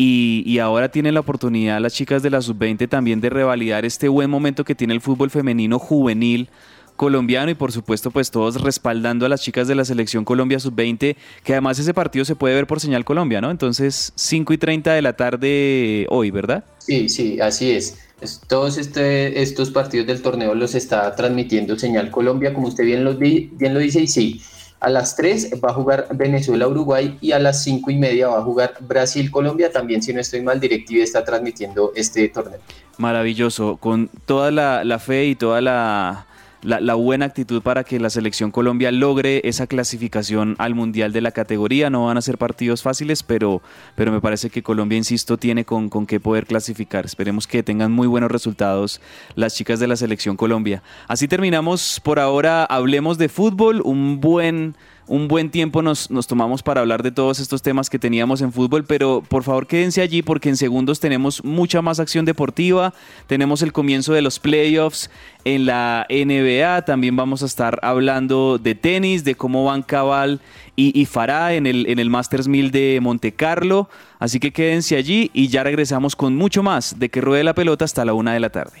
[0.00, 4.06] Y, y ahora tienen la oportunidad las chicas de la sub-20 también de revalidar este
[4.06, 6.48] buen momento que tiene el fútbol femenino juvenil
[6.94, 11.16] colombiano y por supuesto pues todos respaldando a las chicas de la selección Colombia sub-20
[11.42, 13.50] que además ese partido se puede ver por señal Colombia, ¿no?
[13.50, 16.62] Entonces 5 y 30 de la tarde hoy, ¿verdad?
[16.78, 17.98] Sí, sí, así es.
[18.46, 23.16] Todos este- estos partidos del torneo los está transmitiendo Señal Colombia, como usted bien lo,
[23.16, 24.40] bien lo dice, y sí,
[24.80, 28.42] a las 3 va a jugar Venezuela-Uruguay y a las 5 y media va a
[28.42, 29.72] jugar Brasil-Colombia.
[29.72, 32.60] También, si no estoy mal, DirecTV está transmitiendo este torneo.
[32.96, 36.27] Maravilloso, con toda la, la fe y toda la,
[36.62, 41.30] la- buena actitud para que la selección Colombia logre esa clasificación al Mundial de la
[41.30, 41.90] categoría.
[41.90, 43.62] No van a ser partidos fáciles, pero,
[43.94, 47.04] pero me parece que Colombia, insisto, tiene con, con qué poder clasificar.
[47.06, 49.00] Esperemos que tengan muy buenos resultados
[49.34, 50.82] las chicas de la selección Colombia.
[51.06, 52.64] Así terminamos por ahora.
[52.64, 54.74] Hablemos de fútbol, un buen
[55.08, 58.52] un buen tiempo nos, nos tomamos para hablar de todos estos temas que teníamos en
[58.52, 62.94] fútbol, pero por favor quédense allí porque en segundos tenemos mucha más acción deportiva,
[63.26, 65.10] tenemos el comienzo de los playoffs
[65.44, 70.40] en la NBA, también vamos a estar hablando de tenis, de cómo van Cabal
[70.76, 73.88] y, y Farah en el, en el Masters 1000 de Monte Carlo,
[74.18, 77.84] así que quédense allí y ya regresamos con mucho más de que ruede la pelota
[77.84, 78.80] hasta la una de la tarde.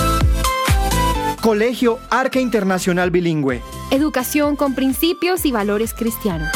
[1.41, 3.63] Colegio Arca Internacional Bilingüe.
[3.89, 6.47] Educación con principios y valores cristianos.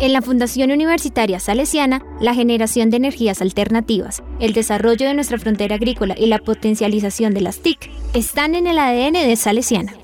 [0.00, 5.74] En la Fundación Universitaria Salesiana, la generación de energías alternativas, el desarrollo de nuestra frontera
[5.74, 9.99] agrícola y la potencialización de las TIC están en el ADN de Salesiana.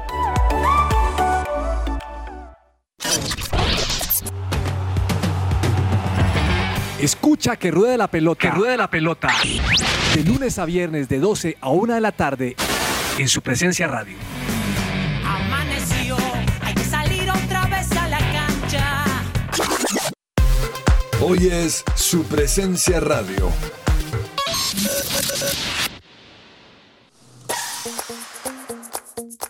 [6.99, 8.39] Escucha que ruede la pelota.
[8.39, 9.29] Que ruede la pelota.
[10.15, 12.55] De lunes a viernes de 12 a 1 de la tarde
[13.19, 14.17] en su presencia radio.
[21.29, 23.51] Hoy es su presencia radio.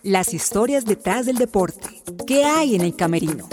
[0.02, 2.02] Las historias detrás del deporte.
[2.26, 3.48] ¿Qué hay en el camerino?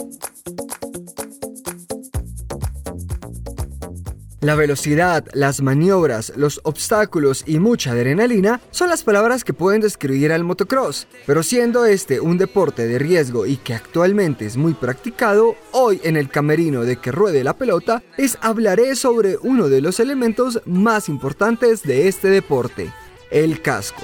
[4.45, 10.32] La velocidad, las maniobras, los obstáculos y mucha adrenalina son las palabras que pueden describir
[10.32, 15.57] al motocross, pero siendo este un deporte de riesgo y que actualmente es muy practicado,
[15.72, 19.99] hoy en el camerino de que ruede la pelota les hablaré sobre uno de los
[19.99, 22.92] elementos más importantes de este deporte,
[23.30, 24.03] el casco.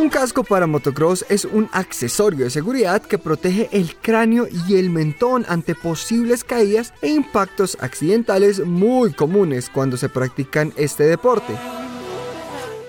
[0.00, 4.88] Un casco para motocross es un accesorio de seguridad que protege el cráneo y el
[4.88, 11.52] mentón ante posibles caídas e impactos accidentales muy comunes cuando se practican este deporte.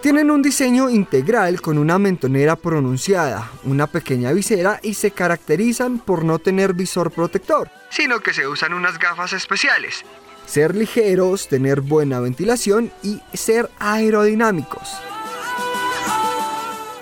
[0.01, 6.23] Tienen un diseño integral con una mentonera pronunciada, una pequeña visera y se caracterizan por
[6.23, 10.05] no tener visor protector, sino que se usan unas gafas especiales.
[10.45, 15.01] Ser ligeros, tener buena ventilación y ser aerodinámicos.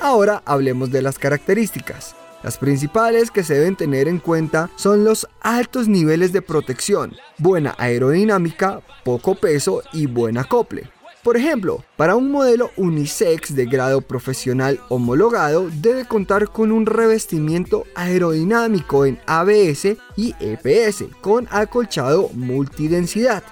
[0.02, 2.16] Ahora hablemos de las características.
[2.42, 7.76] Las principales que se deben tener en cuenta son los altos niveles de protección, buena
[7.78, 10.90] aerodinámica, poco peso y buen acople.
[11.22, 17.84] Por ejemplo, para un modelo unisex de grado profesional homologado debe contar con un revestimiento
[17.94, 23.44] aerodinámico en ABS y EPS con acolchado multidensidad.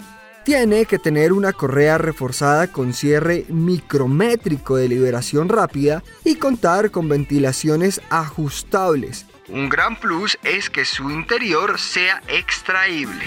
[0.47, 7.09] Tiene que tener una correa reforzada con cierre micrométrico de liberación rápida y contar con
[7.09, 9.25] ventilaciones ajustables.
[9.49, 13.25] Un gran plus es que su interior sea extraíble.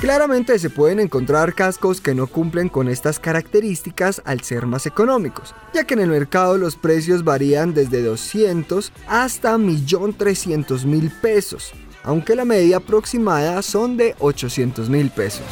[0.00, 5.54] Claramente se pueden encontrar cascos que no cumplen con estas características al ser más económicos,
[5.72, 11.72] ya que en el mercado los precios varían desde 200 hasta 1.300.000 pesos,
[12.06, 15.44] aunque la media aproximada son de 800 mil pesos.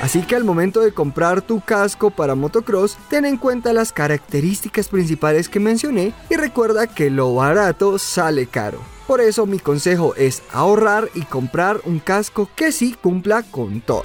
[0.00, 4.88] Así que al momento de comprar tu casco para motocross, ten en cuenta las características
[4.88, 8.78] principales que mencioné y recuerda que lo barato sale caro.
[9.06, 14.04] Por eso mi consejo es ahorrar y comprar un casco que sí cumpla con todo.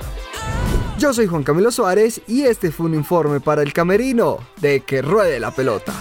[0.98, 5.02] Yo soy Juan Camilo Suárez y este fue un informe para el camerino de que
[5.02, 5.94] ruede la pelota.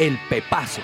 [0.00, 0.80] El Pepazo.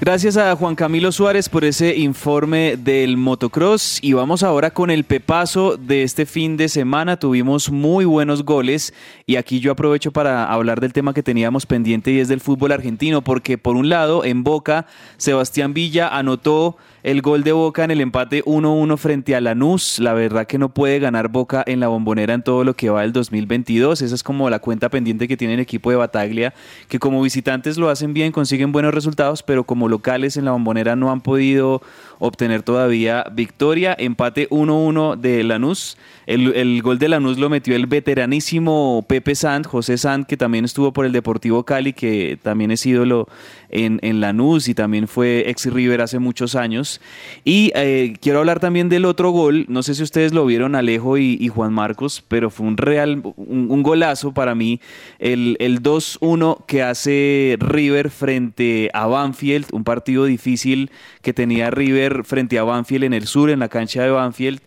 [0.00, 5.04] Gracias a Juan Camilo Suárez por ese informe del motocross y vamos ahora con el
[5.04, 7.18] pepazo de este fin de semana.
[7.18, 8.94] Tuvimos muy buenos goles
[9.26, 12.72] y aquí yo aprovecho para hablar del tema que teníamos pendiente y es del fútbol
[12.72, 14.86] argentino porque por un lado en Boca
[15.18, 19.98] Sebastián Villa anotó el gol de Boca en el empate 1-1 frente a Lanús.
[19.98, 23.02] La verdad que no puede ganar Boca en la bombonera en todo lo que va
[23.02, 24.02] del 2022.
[24.02, 26.54] Esa es como la cuenta pendiente que tiene el equipo de Bataglia,
[26.88, 30.96] que como visitantes lo hacen bien, consiguen buenos resultados, pero como locales en la bombonera
[30.96, 31.82] no han podido
[32.18, 33.94] obtener todavía victoria.
[33.98, 35.96] Empate 1-1 de Lanús.
[36.26, 40.64] El, el, gol de Lanús lo metió el veteranísimo Pepe Sant, José Sant, que también
[40.64, 43.28] estuvo por el Deportivo Cali, que también es ídolo
[43.70, 47.00] en, en Lanús y también fue ex River hace muchos años.
[47.44, 49.64] Y eh, quiero hablar también del otro gol.
[49.68, 53.22] No sé si ustedes lo vieron, Alejo y, y Juan Marcos, pero fue un real,
[53.36, 54.80] un, un golazo para mí.
[55.18, 60.90] El, el 2-1 que hace River frente a Banfield, un partido difícil
[61.22, 64.60] que tenía River frente a Banfield en el sur, en la cancha de Banfield.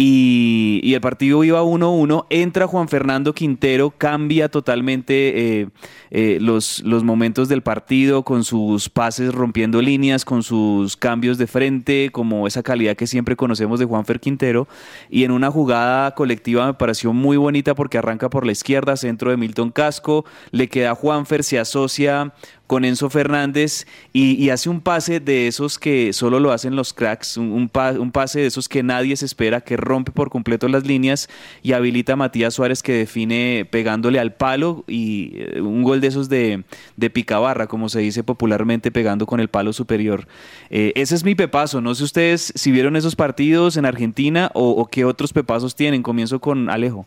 [0.00, 5.68] Y, el partido iba 1-1, entra Juan Fernando Quintero, cambia totalmente eh,
[6.12, 11.48] eh, los, los momentos del partido con sus pases rompiendo líneas, con sus cambios de
[11.48, 14.68] frente, como esa calidad que siempre conocemos de Juanfer Quintero.
[15.10, 19.32] Y en una jugada colectiva me pareció muy bonita porque arranca por la izquierda, centro
[19.32, 22.32] de Milton Casco, le queda a Juanfer, se asocia
[22.68, 26.92] con Enzo Fernández y, y hace un pase de esos que solo lo hacen los
[26.92, 30.30] cracks, un, un pa- un pase de esos que nadie se espera, que rompe por
[30.30, 31.28] completo las líneas
[31.62, 36.06] y habilita a Matías Suárez que define pegándole al palo y eh, un gol de
[36.06, 36.62] esos de,
[36.96, 40.28] de picabarra, como se dice popularmente, pegando con el palo superior.
[40.70, 44.70] Eh, ese es mi pepazo, no sé ustedes si vieron esos partidos en Argentina o,
[44.70, 47.06] o qué otros pepazos tienen, comienzo con Alejo.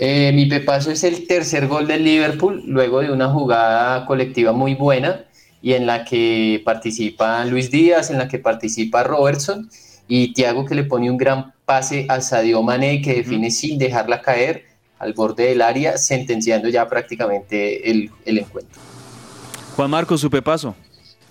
[0.00, 4.74] Eh, mi pepazo es el tercer gol del Liverpool, luego de una jugada colectiva muy
[4.74, 5.24] buena
[5.60, 9.68] y en la que participa Luis Díaz, en la que participa Robertson
[10.06, 14.22] y Thiago que le pone un gran pase a Sadio Mané que define sin dejarla
[14.22, 14.66] caer
[15.00, 18.80] al borde del área, sentenciando ya prácticamente el, el encuentro.
[19.74, 20.76] Juan Marcos, su pepazo.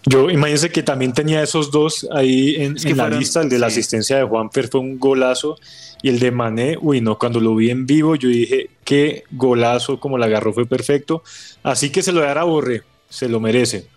[0.06, 3.42] Yo imagínense que también tenía esos dos ahí en, Es que en la lista.
[3.42, 5.58] El de la asistencia de Juanfer fue un golazo.
[6.02, 10.00] Y el de Mané, uy, no, cuando lo vi en vivo, yo dije, qué golazo,
[10.00, 11.24] como la agarró, fue perfecto.
[11.64, 13.88] Así que se lo dará a Borré, se lo merece.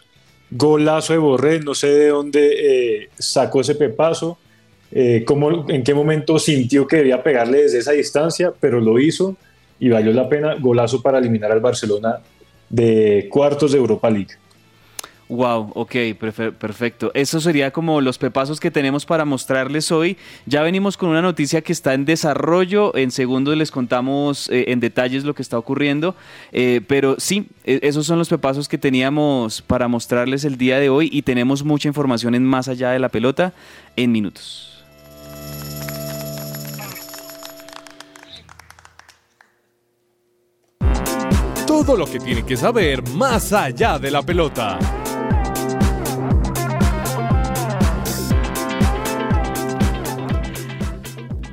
[0.51, 4.39] Golazo de Borré, no sé de dónde eh, sacó ese pepazo,
[4.91, 9.37] eh, cómo, en qué momento sintió que debía pegarle desde esa distancia, pero lo hizo
[9.79, 10.57] y valió la pena.
[10.59, 12.19] Golazo para eliminar al Barcelona
[12.69, 14.35] de cuartos de Europa League.
[15.31, 17.13] Wow, ok, perfe- perfecto.
[17.15, 20.17] Eso sería como los pepazos que tenemos para mostrarles hoy.
[20.45, 22.97] Ya venimos con una noticia que está en desarrollo.
[22.97, 26.17] En segundos les contamos eh, en detalles lo que está ocurriendo.
[26.51, 30.91] Eh, pero sí, e- esos son los pepazos que teníamos para mostrarles el día de
[30.91, 33.53] hoy y tenemos mucha información en Más allá de la pelota
[33.95, 34.83] en minutos.
[41.67, 44.79] Todo lo que tiene que saber más allá de la pelota.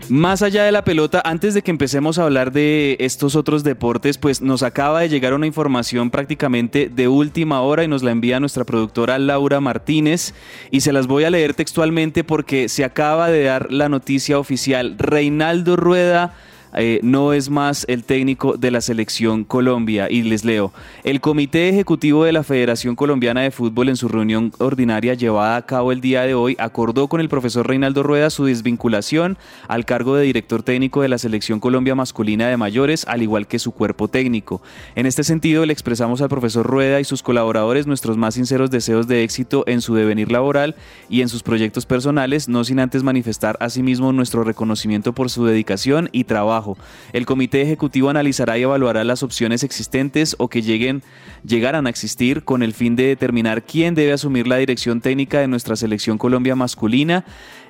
[0.09, 4.17] Más allá de la pelota, antes de que empecemos a hablar de estos otros deportes,
[4.17, 8.39] pues nos acaba de llegar una información prácticamente de última hora y nos la envía
[8.39, 10.33] nuestra productora Laura Martínez
[10.71, 14.95] y se las voy a leer textualmente porque se acaba de dar la noticia oficial.
[14.97, 16.33] Reinaldo Rueda
[16.77, 20.07] eh, no es más el técnico de la selección Colombia.
[20.09, 20.71] Y les leo,
[21.03, 25.65] el Comité Ejecutivo de la Federación Colombiana de Fútbol en su reunión ordinaria llevada a
[25.65, 30.15] cabo el día de hoy acordó con el profesor Reinaldo Rueda su desvinculación al cargo
[30.15, 34.07] de director técnico de la selección Colombia masculina de mayores, al igual que su cuerpo
[34.07, 34.61] técnico.
[34.95, 39.07] En este sentido, le expresamos al profesor Rueda y sus colaboradores nuestros más sinceros deseos
[39.07, 40.75] de éxito en su devenir laboral
[41.09, 46.09] y en sus proyectos personales, no sin antes manifestar asimismo nuestro reconocimiento por su dedicación
[46.11, 46.66] y trabajo.
[47.13, 51.03] El comité ejecutivo analizará y evaluará las opciones existentes o que lleguen,
[51.45, 55.47] llegaran a existir con el fin de determinar quién debe asumir la dirección técnica de
[55.47, 57.23] nuestra selección Colombia masculina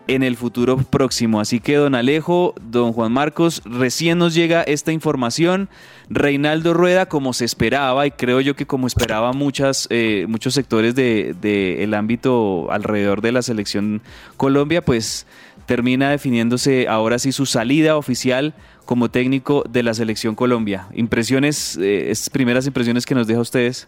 [0.08, 1.40] en el futuro próximo.
[1.40, 5.70] Así que don Alejo, don Juan Marcos, recién nos llega esta información.
[6.10, 10.96] Reinaldo Rueda, como se esperaba, y creo yo que como esperaba muchas, eh, muchos sectores
[10.96, 14.02] del de, el ámbito alrededor de la selección
[14.38, 15.28] Colombia, pues
[15.68, 18.56] termina definiéndose ahora sí su salida oficial
[18.86, 20.88] como técnico de la selección Colombia.
[20.96, 23.88] Impresiones, eh, estas primeras impresiones que nos deja a ustedes.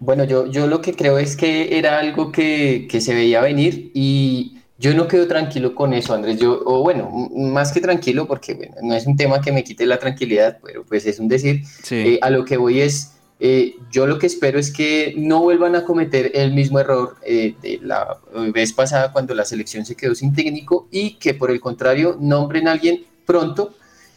[0.00, 3.90] Bueno, yo, yo lo que creo es que era algo que, que se veía venir
[3.94, 6.38] y yo no quedo tranquilo con eso, Andrés.
[6.38, 9.84] Yo, o bueno, más que tranquilo, porque bueno, no es un tema que me quite
[9.86, 11.64] la tranquilidad, pero pues es un decir.
[11.82, 11.96] Sí.
[11.96, 15.76] Eh, a lo que voy es, eh, yo lo que espero es que no vuelvan
[15.76, 18.18] a cometer el mismo error eh, de la
[18.52, 22.66] vez pasada cuando la selección se quedó sin técnico y que por el contrario nombren
[22.66, 23.74] a alguien pronto,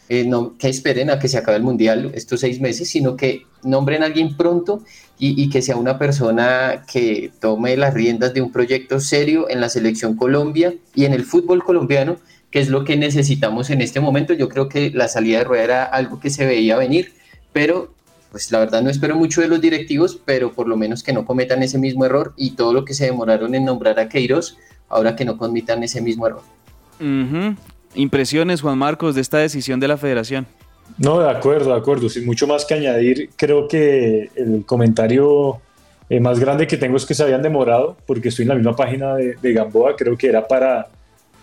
[0.08, 3.46] eh, no que esperen a que se acabe el mundial estos seis meses, sino que
[3.62, 4.82] nombren a alguien pronto
[5.20, 9.60] y, y que sea una persona que tome las riendas de un proyecto serio en
[9.60, 12.16] la selección Colombia y en el fútbol colombiano,
[12.50, 14.34] que es lo que necesitamos en este momento.
[14.34, 17.12] Yo creo que la salida de Rueda era algo que se veía venir,
[17.52, 17.94] pero
[18.32, 21.26] pues la verdad no espero mucho de los directivos, pero por lo menos que no
[21.26, 24.56] cometan ese mismo error y todo lo que se demoraron en nombrar a Queiroz,
[24.88, 26.40] ahora que no cometan ese mismo error.
[27.94, 30.46] Impresiones, Juan Marcos, de esta decisión de la federación.
[30.96, 32.08] No, de acuerdo, de acuerdo.
[32.08, 35.60] Sin mucho más que añadir, creo que el comentario
[36.08, 38.74] eh, más grande que tengo es que se habían demorado, porque estoy en la misma
[38.74, 40.88] página de, de Gamboa, creo que era para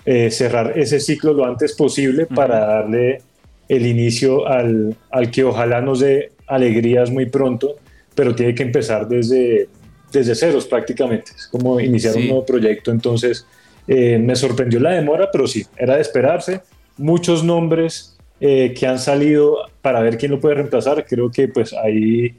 [0.05, 3.21] eh, cerrar ese ciclo lo antes posible, para darle
[3.67, 7.75] el inicio al, al que ojalá nos dé alegrías muy pronto,
[8.15, 9.69] pero tiene que empezar desde,
[10.11, 12.27] desde ceros prácticamente, es como iniciar un Sí.
[12.27, 13.45] nuevo proyecto, entonces
[13.87, 16.61] eh, me sorprendió la demora, pero sí, era de esperarse,
[16.97, 21.73] muchos nombres eh, que han salido para ver quién lo puede reemplazar, creo que pues
[21.73, 22.33] ahí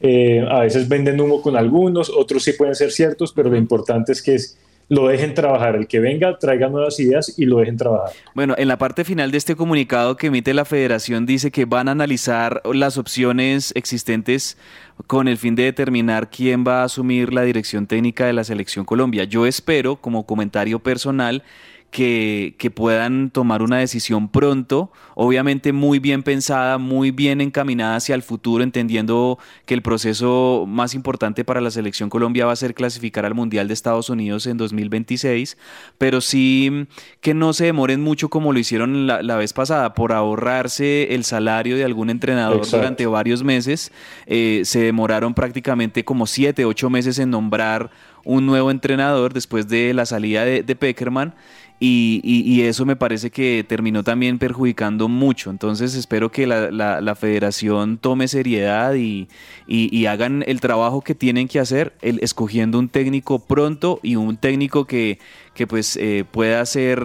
[0.00, 4.12] eh, a veces venden humo con algunos, otros sí pueden ser ciertos, pero lo importante
[4.12, 4.56] es que es-
[4.90, 8.10] lo dejen trabajar, el que venga traiga nuevas ideas y lo dejen trabajar.
[8.34, 11.88] Bueno, en la parte final de este comunicado que emite la federación dice que van
[11.88, 14.58] a analizar las opciones existentes
[15.06, 18.84] con el fin de determinar quién va a asumir la dirección técnica de la selección
[18.84, 19.22] Colombia.
[19.22, 21.44] Yo espero, como comentario personal,
[21.90, 28.14] que, que puedan tomar una decisión pronto, obviamente muy bien pensada, muy bien encaminada hacia
[28.14, 32.74] el futuro, entendiendo que el proceso más importante para la selección Colombia va a ser
[32.74, 35.56] clasificar al Mundial de Estados Unidos en 2026,
[35.98, 36.86] pero sí
[37.20, 41.24] que no se demoren mucho como lo hicieron la, la vez pasada, por ahorrarse el
[41.24, 42.76] salario de algún entrenador Exacto.
[42.78, 43.92] durante varios meses,
[44.26, 47.90] eh, se demoraron prácticamente como siete, ocho meses en nombrar
[48.24, 51.34] un nuevo entrenador después de la salida de, de Peckerman.
[51.82, 55.48] Y, y- y eso me parece que terminó también perjudicando mucho.
[55.48, 59.28] Entonces espero que la, la- la federación tome seriedad y,
[59.66, 64.36] y- hagan el trabajo que tienen que hacer, el, escogiendo un técnico pronto y un
[64.36, 65.18] técnico que,
[65.54, 67.00] que pues eh, pueda ser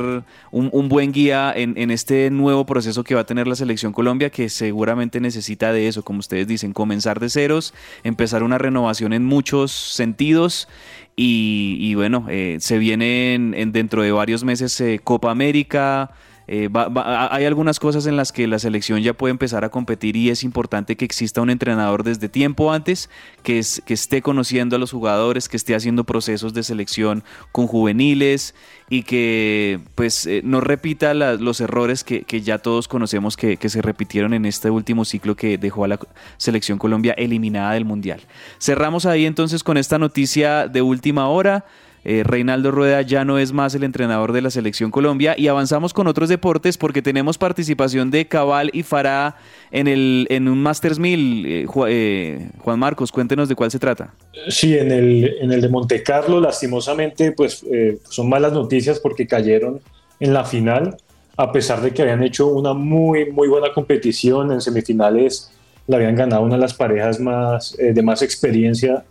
[0.51, 3.93] un, un buen guía en, en este nuevo proceso que va a tener la selección
[3.93, 7.73] Colombia, que seguramente necesita de eso, como ustedes dicen, comenzar de ceros,
[8.03, 10.67] empezar una renovación en muchos sentidos.
[11.16, 16.11] Y, y bueno, eh, se viene en, en dentro de varios meses eh, Copa América.
[16.48, 20.16] Eh, va- hay algunas cosas en las que la selección ya puede empezar a competir
[20.16, 23.10] y es importante que exista un entrenador desde tiempo antes,
[23.43, 27.68] que, es, que esté conociendo a los jugadores, que esté haciendo procesos de selección con
[27.68, 28.54] juveniles
[28.89, 34.34] y que pues eh, no repita los errores que, ya todos conocemos que se repitieron
[34.34, 36.00] en este último ciclo que dejó a la
[36.38, 38.22] selección Colombia eliminada del Mundial.
[38.60, 41.66] Cerramos ahí entonces con esta noticia de última hora.
[42.08, 45.91] Eh, Reinaldo Rueda ya no es más el entrenador de la selección Colombia y avanzamos
[45.91, 49.38] con otros deportes porque tenemos participación de Cabal y Farah
[49.72, 51.45] en, el, en un Masters 1000.
[51.47, 54.14] Eh, eh, Juan Marcos, cuéntenos de cuál se trata.
[54.49, 57.66] Sí, en el, en el de Monte Carlo, lastimosamente, pues
[58.08, 59.82] son malas noticias porque cayeron
[60.20, 60.97] en la final,
[61.38, 64.51] a pesar de que habían hecho una muy, muy buena competición.
[64.51, 65.51] En semifinales
[65.88, 69.03] la habían ganado una de las parejas más, de más experiencia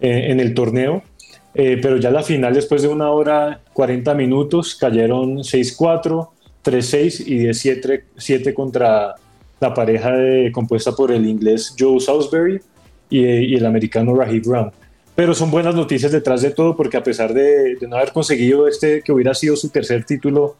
[0.00, 1.04] en el torneo.
[1.54, 6.28] Eh, pero ya la final, después de una hora 40 minutos, cayeron 6-4,
[6.64, 9.14] 3-6 y 10-7 contra
[9.60, 12.60] la pareja de- compuesta por el inglés Joe Salisbury
[13.10, 14.70] y, y el americano Raheem Brown.
[15.14, 18.66] Pero son buenas noticias detrás de todo porque a pesar de, de no haber conseguido
[18.66, 20.56] este que hubiera sido su tercer título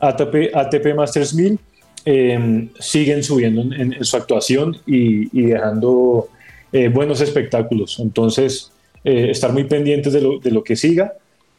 [0.00, 1.58] ATP, ATP Masters 1000,
[2.06, 6.28] eh, siguen subiendo en, en su actuación y, y dejando
[6.72, 7.98] eh, buenos espectáculos.
[8.00, 8.72] Entonces,
[9.04, 11.14] eh, estar muy pendientes de lo, de lo que siga.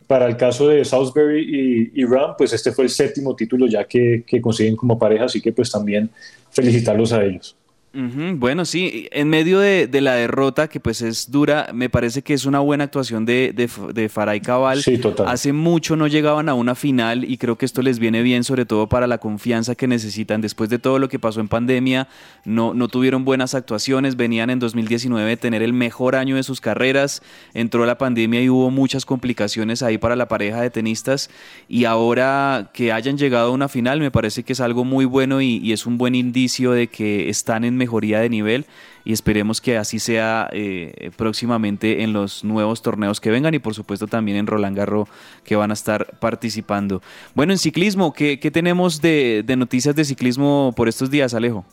[0.07, 3.85] Para el caso de Salisbury y, y Ram, pues este fue el séptimo título ya
[3.85, 6.09] que, que consiguen como pareja, así que pues también
[6.49, 7.55] felicitarlos a ellos.
[7.93, 12.21] Ujú, Bueno, sí, en medio de, de la derrota, que pues es dura, me parece
[12.21, 14.81] que es una buena actuación de, de, de Faray Cabal.
[14.81, 15.27] Sí, total.
[15.27, 18.65] Hace mucho no llegaban a una final y creo que esto les viene bien, sobre
[18.65, 20.39] todo para la confianza que necesitan.
[20.39, 22.07] Después de todo lo que pasó en pandemia,
[22.45, 26.61] no, no tuvieron buenas actuaciones, venían en 2019 de tener el mejor año de sus
[26.61, 27.21] carreras,
[27.53, 31.29] entró la pandemia y hubo muchas complicaciones ahí para la pareja de tenistas
[31.67, 35.41] y ahora que hayan llegado a una final me parece que es algo muy bueno
[35.41, 38.65] y, y es un buen indicio de que están en mejoría de nivel
[39.03, 43.73] y esperemos que así sea eh, próximamente en los nuevos torneos que vengan y por
[43.73, 45.09] supuesto también en Roland Garros
[45.43, 47.01] que van a estar participando.
[47.33, 51.65] Bueno, en ciclismo, ¿qué, qué tenemos de, de noticias de ciclismo por estos días, Alejo?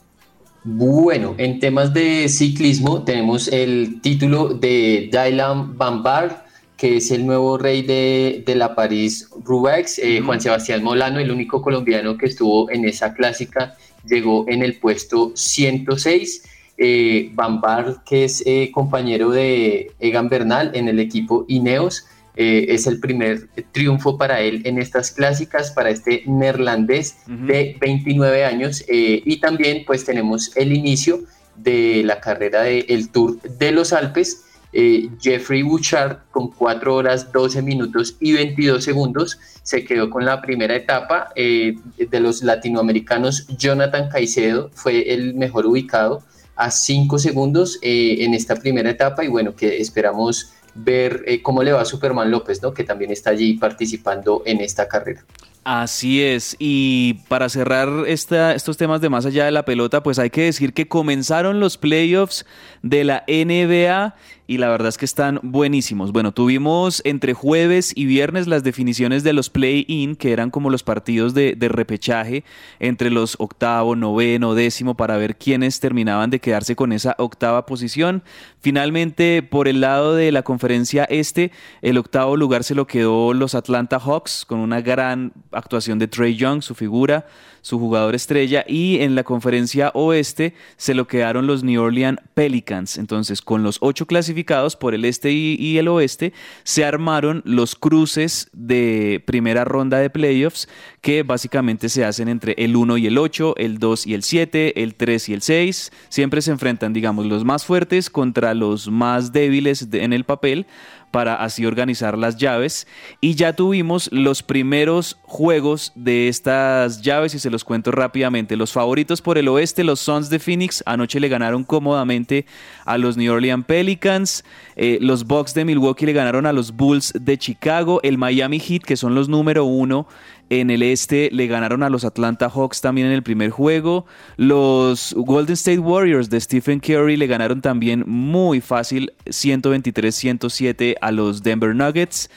[0.64, 6.34] Bueno, en temas de ciclismo tenemos el título de Dylan Van Baarle,
[6.76, 9.98] que es el nuevo rey de, de la París-Roubaix.
[9.98, 14.78] Eh, Juan Sebastián Molano, el único colombiano que estuvo en esa clásica, llegó en el
[14.78, 16.42] puesto 106.
[16.80, 17.60] Eh, Van
[18.06, 22.06] que es eh, compañero de Egan Bernal en el equipo Ineos,
[22.40, 28.44] eh, es el primer triunfo para él en estas clásicas, para este neerlandés de 29
[28.44, 28.84] años.
[28.86, 31.24] eh, y también pues tenemos el inicio
[31.56, 34.44] de la carrera del Tour de los Alpes.
[34.72, 40.42] Eh, Jeffrey Bouchard con 4 horas 12 minutos y 22 segundos se quedó con la
[40.42, 43.46] primera etapa eh, de los latinoamericanos.
[43.56, 46.22] Jonathan Caicedo fue el mejor ubicado
[46.56, 51.72] a 5 segundos eh, en esta primera etapa y bueno, que esperamos ver cómo le
[51.72, 52.72] va a Superman López, ¿no?
[52.72, 55.24] que también está allí participando en esta carrera.
[55.70, 60.18] Así es, y para cerrar esta, estos temas de más allá de la pelota, pues
[60.18, 62.46] hay que decir que comenzaron los playoffs
[62.82, 64.14] de la NBA
[64.48, 66.10] y la verdad es que están buenísimos.
[66.10, 70.82] Bueno, tuvimos entre jueves y viernes las definiciones de los play-in, que eran como los
[70.82, 72.44] partidos de, repechaje
[72.80, 78.22] entre los octavo, noveno, décimo, para ver quiénes terminaban de quedarse con esa octava posición.
[78.58, 83.54] Finalmente, por el lado de la conferencia este, el octavo lugar se lo quedó los
[83.54, 87.26] Atlanta Hawks, con una gran actuación de Trey Young, su figura
[87.68, 92.96] su jugador estrella, y en la conferencia oeste se lo quedaron los New Orleans Pelicans.
[92.96, 96.32] Entonces, con los ocho clasificados por el este y, el oeste,
[96.64, 100.66] se armaron los cruces de primera ronda de playoffs
[101.02, 104.82] que básicamente se hacen entre el 1 y el 8, el 2 y el 7,
[104.82, 105.92] el 3 y el 6.
[106.08, 110.66] Siempre se enfrentan, digamos, los más fuertes contra los más débiles en el papel
[111.10, 112.86] para así organizar las llaves.
[113.20, 118.56] Y ya tuvimos los primeros juegos de estas llaves y se los cuento rápidamente.
[118.56, 122.46] Los favoritos por el oeste, los Suns de Phoenix, anoche le ganaron cómodamente
[122.84, 124.44] a los New Orleans Pelicans.
[124.76, 128.00] Eh, los Bucks de Milwaukee le ganaron a los Bulls de Chicago.
[128.02, 130.06] El Miami Heat, que son los número uno
[130.50, 134.06] en el este le ganaron a los Atlanta Hawks también en el primer juego.
[134.36, 141.42] Los Golden State Warriors de Stephen Curry le ganaron también muy fácil 123-107 a los
[141.42, 142.30] Denver Nuggets.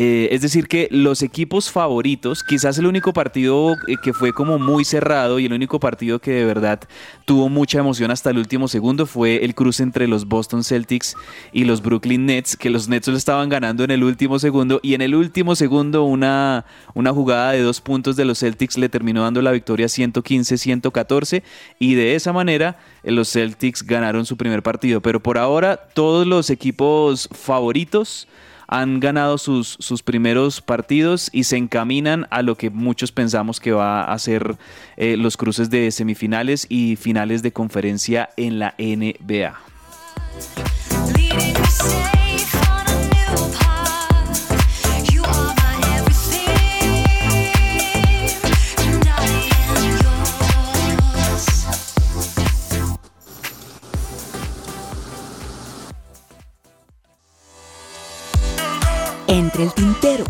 [0.00, 4.56] Eh, es decir, que los equipos favoritos, quizás el único partido eh, que fue como
[4.56, 6.78] muy cerrado y el único partido que de verdad
[7.24, 11.16] tuvo mucha emoción hasta el último segundo fue el cruce entre los Boston Celtics
[11.52, 14.94] y los Brooklyn Nets, que los Nets lo estaban ganando en el último segundo y
[14.94, 19.24] en el último segundo una, una jugada de dos puntos de los Celtics le terminó
[19.24, 21.42] dando la victoria 115-114
[21.80, 25.00] y de esa manera eh, los Celtics ganaron su primer partido.
[25.00, 28.28] Pero por ahora todos los equipos favoritos
[28.68, 33.72] han ganado sus, sus primeros partidos y se encaminan a lo que muchos pensamos que
[33.72, 34.56] va a ser
[34.96, 39.58] eh, los cruces de semifinales y finales de conferencia en la NBA.
[59.28, 60.24] Entre el tintero.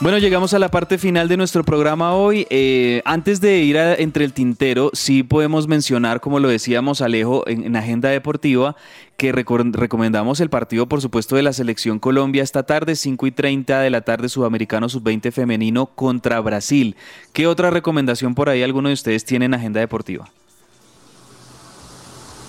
[0.00, 2.44] Bueno, llegamos a la parte final de nuestro programa hoy.
[2.50, 7.46] Eh, antes de ir a, entre el tintero, sí podemos mencionar, como lo decíamos Alejo,
[7.46, 8.74] en, en Agenda Deportiva,
[9.16, 13.78] que recomendamos el partido, por supuesto, de la Selección Colombia esta tarde, 5 y 30
[13.80, 16.96] de la tarde, Sudamericano Sub-20 femenino contra Brasil.
[17.32, 20.28] ¿Qué otra recomendación por ahí alguno de ustedes tiene en Agenda Deportiva?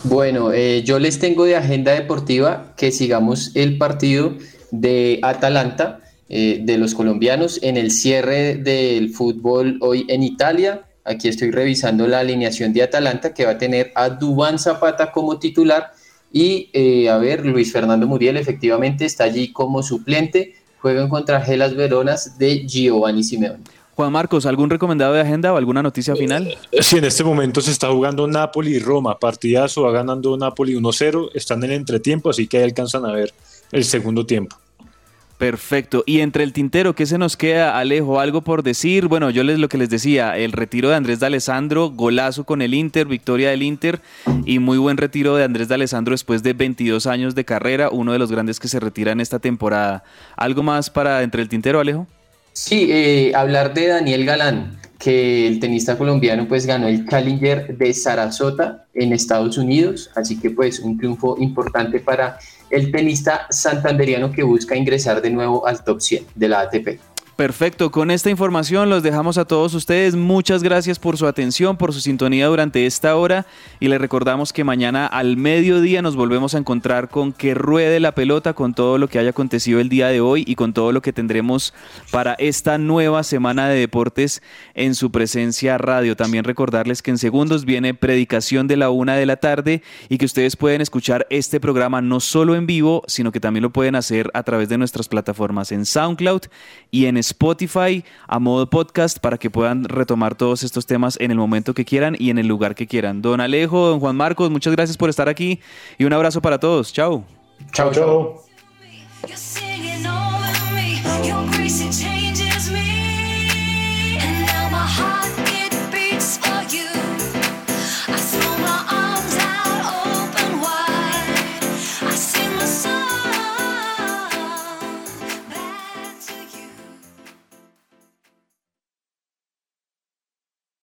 [0.04, 4.34] Bueno, eh, yo les tengo de agenda deportiva que sigamos el partido
[4.72, 10.82] de Atalanta eh, de los colombianos en el cierre del fútbol hoy en Italia.
[11.06, 15.40] Aquí estoy revisando la alineación de Atalanta que va a tener a Dubán Zapata como
[15.40, 15.94] titular
[16.34, 20.56] y eh, a ver, Luis Fernando Muriel efectivamente está allí como suplente.
[20.82, 23.64] Juegan contra Gelas Veronas de Giovanni Simeone.
[23.96, 26.58] Juan Marcos, ¿algún recomendado de agenda o alguna noticia final?
[26.82, 29.20] Sí, en este momento se está jugando Napoli y Roma.
[29.20, 31.30] Partidazo, va ganando Napoli 1-0.
[31.36, 33.34] Están en el entretiempo, así que ahí alcanzan a ver
[33.72, 34.56] el segundo tiempo.
[35.38, 36.04] Perfecto.
[36.06, 38.20] Y entre el tintero, ¿qué se nos queda, Alejo?
[38.20, 39.08] ¿Algo por decir?
[39.08, 42.62] Bueno, yo les lo que les decía, el retiro de Andrés de Alessandro, golazo con
[42.62, 44.00] el Inter, victoria del Inter
[44.46, 48.14] y muy buen retiro de Andrés de Alessandro después de 22 años de carrera, uno
[48.14, 50.04] de los grandes que se retira en esta temporada.
[50.38, 52.08] ¿Algo más para entre el tintero, Alejo?
[52.54, 57.94] Sí, eh, hablar de Daniel Galán, que el tenista colombiano pues ganó el Challenger de
[57.96, 62.38] Sarasota en Estados Unidos, así que pues un triunfo importante para
[62.70, 67.00] el tenista santanderiano que busca ingresar de nuevo al top 100 de la ATP.
[67.36, 70.16] Perfecto, con esta información los dejamos a todos ustedes.
[70.16, 73.48] Muchas gracias por su atención, por su sintonía durante esta hora
[73.80, 78.14] y les recordamos que mañana al mediodía nos volvemos a encontrar con que ruede la
[78.14, 81.02] pelota con todo lo que haya acontecido el día de hoy y con todo lo
[81.02, 81.74] que tendremos
[82.12, 84.44] para esta nueva semana de deportes
[84.76, 86.16] en su presencia radio.
[86.16, 90.26] También recordarles que en segundos viene predicación de la una de la tarde y que
[90.26, 94.30] ustedes pueden escuchar este programa no solo en vivo, sino que también lo pueden hacer
[94.36, 96.44] a través de nuestras plataformas en SoundCloud
[96.92, 101.38] y en Spotify a modo podcast para que puedan retomar todos estos temas en el
[101.38, 103.22] momento que quieran y en el lugar que quieran.
[103.22, 105.60] Don Alejo, don Juan Marcos, muchas gracias por estar aquí
[105.98, 106.94] y un abrazo para todos.
[106.94, 107.24] Chao.
[107.72, 108.44] Chao, chao.